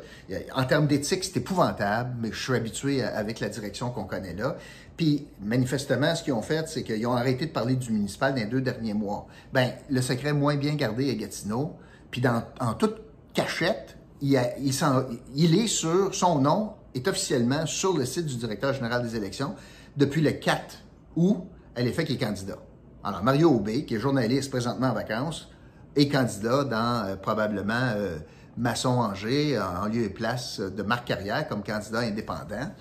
en 0.55 0.63
termes 0.63 0.88
d'éthique, 0.88 1.23
c'est 1.23 1.38
épouvantable, 1.38 2.15
mais 2.19 2.32
je 2.32 2.41
suis 2.41 2.53
habitué 2.53 3.03
avec 3.03 3.39
la 3.39 3.49
direction 3.49 3.91
qu'on 3.91 4.05
connaît 4.05 4.34
là. 4.34 4.58
Puis, 4.97 5.27
manifestement, 5.39 6.15
ce 6.15 6.23
qu'ils 6.23 6.34
ont 6.34 6.41
fait, 6.41 6.67
c'est 6.67 6.84
qu'ils 6.84 7.05
ont 7.05 7.13
arrêté 7.13 7.45
de 7.45 7.51
parler 7.51 7.75
du 7.75 7.91
municipal 7.91 8.34
dans 8.34 8.41
les 8.41 8.47
deux 8.47 8.62
derniers 8.62 8.95
mois. 8.95 9.27
Ben, 9.53 9.71
le 9.89 10.01
secret 10.01 10.34
moins 10.34 10.55
bien 10.55 10.73
gardé 10.75 11.12
à 11.12 11.13
Gatineau, 11.13 11.75
puis 12.10 12.23
en 12.60 12.73
toute 12.73 13.01
cachette, 13.36 13.97
il, 14.21 14.39
il, 14.60 14.73
il 15.36 15.60
est 15.60 15.67
sur 15.67 16.13
son 16.13 16.39
nom 16.39 16.73
est 16.95 17.08
officiellement 17.08 17.65
sur 17.65 17.97
le 17.97 18.06
site 18.06 18.25
du 18.25 18.36
directeur 18.36 18.73
général 18.73 19.04
des 19.04 19.15
élections 19.15 19.56
depuis 19.97 20.21
le 20.21 20.32
4 20.32 20.84
août 21.15 21.43
à 21.75 21.82
l'effet 21.82 22.06
qu'il 22.06 22.15
est 22.15 22.25
candidat. 22.25 22.58
Alors, 23.04 23.23
Mario 23.23 23.52
Aubé, 23.52 23.86
qui 23.86 23.95
est 23.95 23.99
journaliste 23.99 24.49
présentement 24.49 24.88
en 24.88 24.93
vacances, 24.93 25.49
est 25.95 26.10
candidat 26.10 26.63
dans 26.63 27.06
euh, 27.06 27.15
probablement 27.15 27.93
euh, 27.95 28.17
Masson-Angers, 28.58 29.58
en 29.60 29.88
lieu 29.88 30.04
et 30.04 30.10
place 30.10 30.60
de 30.60 30.84
Marc 30.84 31.08
Carrière 31.08 31.47
comme 31.47 31.63
candidat 31.63 31.99
indépendant. 31.99 32.71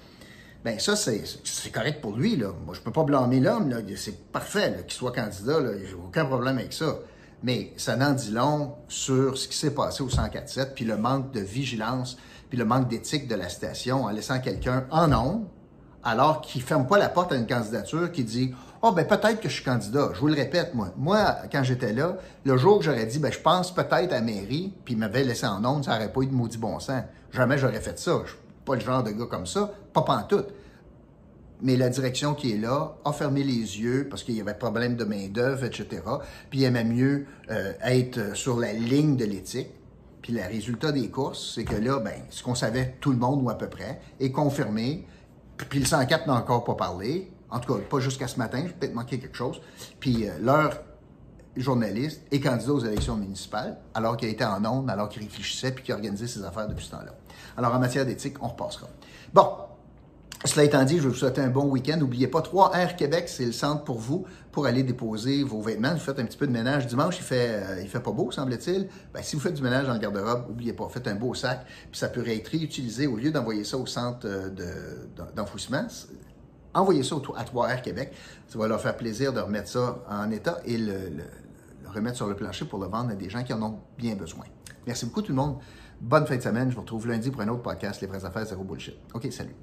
Bien, 0.64 0.78
ça, 0.78 0.96
c'est 0.96 1.70
correct 1.72 2.00
pour 2.00 2.16
lui. 2.16 2.36
Là. 2.36 2.48
Moi, 2.66 2.74
je 2.74 2.80
ne 2.80 2.84
peux 2.84 2.90
pas 2.90 3.04
blâmer 3.04 3.38
l'homme. 3.38 3.72
C'est 3.96 4.32
parfait 4.32 4.84
qu'il 4.88 4.96
soit 4.96 5.12
candidat. 5.12 5.60
J'ai 5.84 5.94
aucun 5.94 6.24
problème 6.24 6.58
avec 6.58 6.72
ça. 6.72 6.98
Mais 7.44 7.72
ça 7.76 7.94
n'en 7.94 8.12
dit 8.12 8.32
long 8.32 8.74
sur 8.88 9.38
ce 9.38 9.46
qui 9.46 9.56
s'est 9.56 9.70
passé 9.70 10.02
au 10.02 10.08
104.7, 10.08 10.74
puis 10.74 10.84
le 10.84 10.96
manque 10.96 11.30
de 11.32 11.38
vigilance 11.38 12.16
puis 12.48 12.58
le 12.58 12.64
manque 12.64 12.88
d'éthique 12.88 13.28
de 13.28 13.34
la 13.34 13.48
station 13.48 14.04
en 14.04 14.10
laissant 14.10 14.40
quelqu'un 14.40 14.86
en 14.90 15.08
nombre, 15.08 15.46
alors 16.04 16.40
qu'il 16.40 16.62
ne 16.62 16.66
ferme 16.66 16.86
pas 16.86 16.98
la 16.98 17.08
porte 17.08 17.32
à 17.32 17.36
une 17.36 17.46
candidature 17.46 18.10
qui 18.12 18.24
dit 18.24 18.54
Oh, 18.80 18.92
ben 18.92 19.04
peut-être 19.04 19.40
que 19.40 19.48
je 19.48 19.54
suis 19.54 19.64
candidat. 19.64 20.10
Je 20.14 20.20
vous 20.20 20.28
le 20.28 20.34
répète, 20.34 20.72
moi. 20.72 20.92
Moi, 20.96 21.36
quand 21.50 21.64
j'étais 21.64 21.92
là, 21.92 22.16
le 22.44 22.56
jour 22.56 22.78
que 22.78 22.84
j'aurais 22.84 23.06
dit 23.06 23.18
ben 23.18 23.32
je 23.32 23.40
pense 23.40 23.74
peut-être 23.74 24.12
à 24.12 24.20
mairie, 24.20 24.72
puis 24.84 24.94
il 24.94 24.98
m'avait 24.98 25.24
laissé 25.24 25.46
en 25.46 25.60
nombre, 25.60 25.84
ça 25.84 25.94
n'aurait 25.94 26.12
pas 26.12 26.20
eu 26.20 26.26
de 26.26 26.34
maudit 26.34 26.58
bon 26.58 26.78
sens. 26.78 27.02
Jamais 27.32 27.58
j'aurais 27.58 27.80
fait 27.80 27.98
ça. 27.98 28.20
Je 28.24 28.30
suis 28.30 28.38
pas 28.64 28.74
le 28.76 28.80
genre 28.80 29.02
de 29.02 29.10
gars 29.10 29.26
comme 29.26 29.46
ça, 29.46 29.72
pas 29.92 30.02
pantoute. 30.02 30.48
Mais 31.60 31.76
la 31.76 31.88
direction 31.88 32.34
qui 32.34 32.52
est 32.52 32.56
là 32.56 32.94
a 33.04 33.12
fermé 33.12 33.42
les 33.42 33.80
yeux 33.80 34.06
parce 34.08 34.22
qu'il 34.22 34.36
y 34.36 34.40
avait 34.40 34.54
problème 34.54 34.94
de 34.94 35.04
main-d'œuvre, 35.04 35.64
etc. 35.64 36.02
Puis 36.50 36.60
il 36.60 36.64
aimait 36.64 36.84
mieux 36.84 37.26
euh, 37.50 37.72
être 37.82 38.36
sur 38.36 38.60
la 38.60 38.72
ligne 38.72 39.16
de 39.16 39.24
l'éthique. 39.24 39.70
Puis 40.22 40.32
le 40.32 40.42
résultat 40.42 40.92
des 40.92 41.08
courses, 41.08 41.52
c'est 41.54 41.64
que 41.64 41.76
là, 41.76 42.00
ben, 42.00 42.22
ce 42.30 42.42
qu'on 42.42 42.54
savait 42.54 42.96
tout 43.00 43.10
le 43.10 43.16
monde 43.16 43.42
ou 43.42 43.50
à 43.50 43.56
peu 43.56 43.68
près 43.68 44.00
est 44.20 44.30
confirmé. 44.30 45.06
Puis 45.68 45.80
le 45.80 45.86
104 45.86 46.26
n'a 46.26 46.34
encore 46.34 46.64
pas 46.64 46.74
parlé. 46.74 47.30
En 47.50 47.60
tout 47.60 47.72
cas, 47.72 47.80
pas 47.80 48.00
jusqu'à 48.00 48.28
ce 48.28 48.38
matin. 48.38 48.62
J'ai 48.66 48.72
peut-être 48.72 48.94
manqué 48.94 49.18
quelque 49.18 49.36
chose. 49.36 49.60
Puis 50.00 50.28
euh, 50.28 50.32
leur 50.40 50.82
journaliste 51.56 52.22
est 52.30 52.40
candidat 52.40 52.72
aux 52.72 52.84
élections 52.84 53.16
municipales, 53.16 53.78
alors 53.94 54.16
qu'il 54.16 54.28
était 54.28 54.44
en 54.44 54.64
ondes, 54.64 54.90
alors 54.90 55.08
qu'il 55.08 55.22
réfléchissait 55.22 55.72
puis 55.72 55.84
qu'il 55.84 55.94
organisait 55.94 56.26
ses 56.26 56.44
affaires 56.44 56.68
depuis 56.68 56.84
ce 56.84 56.92
temps-là. 56.92 57.14
Alors 57.56 57.74
en 57.74 57.78
matière 57.78 58.06
d'éthique, 58.06 58.36
on 58.40 58.48
repassera. 58.48 58.86
Bon, 59.32 59.48
cela 60.48 60.64
étant 60.64 60.84
dit, 60.84 60.98
je 60.98 61.08
vous 61.08 61.14
souhaite 61.14 61.38
un 61.38 61.48
bon 61.48 61.66
week-end. 61.66 61.96
N'oubliez 61.98 62.26
pas, 62.26 62.40
3R 62.40 62.96
Québec, 62.96 63.28
c'est 63.28 63.46
le 63.46 63.52
centre 63.52 63.84
pour 63.84 63.98
vous 63.98 64.24
pour 64.52 64.66
aller 64.66 64.82
déposer 64.82 65.42
vos 65.42 65.60
vêtements. 65.60 65.92
Vous 65.92 66.00
faites 66.00 66.18
un 66.18 66.24
petit 66.24 66.36
peu 66.36 66.46
de 66.46 66.52
ménage 66.52 66.86
dimanche, 66.86 67.18
il 67.18 67.24
fait, 67.24 67.62
euh, 67.62 67.80
il 67.82 67.88
fait 67.88 68.00
pas 68.00 68.10
beau, 68.10 68.30
semble-t-il. 68.30 68.88
Ben, 69.12 69.22
si 69.22 69.36
vous 69.36 69.42
faites 69.42 69.54
du 69.54 69.62
ménage 69.62 69.86
dans 69.86 69.92
le 69.92 69.98
garde-robe, 69.98 70.48
n'oubliez 70.48 70.72
pas, 70.72 70.88
faites 70.88 71.06
un 71.06 71.14
beau 71.14 71.34
sac, 71.34 71.64
puis 71.90 71.98
ça 71.98 72.08
peut 72.08 72.26
être 72.26 72.48
réutilisé 72.48 73.06
au 73.06 73.16
lieu 73.16 73.30
d'envoyer 73.30 73.64
ça 73.64 73.78
au 73.78 73.86
centre 73.86 74.26
euh, 74.26 74.50
d'enfouissement. 75.36 75.86
envoyez 76.74 77.02
ça 77.02 77.16
à 77.36 77.44
3R 77.44 77.82
Québec. 77.82 78.12
Ça 78.48 78.58
va 78.58 78.68
leur 78.68 78.80
faire 78.80 78.96
plaisir 78.96 79.32
de 79.32 79.40
remettre 79.40 79.68
ça 79.68 80.04
en 80.08 80.30
état 80.30 80.60
et 80.64 80.78
le, 80.78 81.10
le 81.10 81.24
remettre 81.94 82.16
sur 82.16 82.26
le 82.26 82.34
plancher 82.34 82.64
pour 82.64 82.78
le 82.78 82.86
vendre 82.86 83.10
à 83.10 83.14
des 83.14 83.30
gens 83.30 83.42
qui 83.42 83.52
en 83.52 83.62
ont 83.62 83.78
bien 83.96 84.14
besoin. 84.14 84.44
Merci 84.86 85.06
beaucoup 85.06 85.22
tout 85.22 85.32
le 85.32 85.36
monde. 85.36 85.58
Bonne 86.00 86.26
fin 86.26 86.36
de 86.36 86.42
semaine. 86.42 86.70
Je 86.70 86.74
vous 86.74 86.82
retrouve 86.82 87.08
lundi 87.08 87.30
pour 87.30 87.40
un 87.42 87.48
autre 87.48 87.62
podcast, 87.62 88.00
Les 88.00 88.06
vraies 88.06 88.24
affaires, 88.24 88.46
zéro 88.46 88.62
bullshit. 88.62 88.96
OK, 89.14 89.30
salut. 89.32 89.54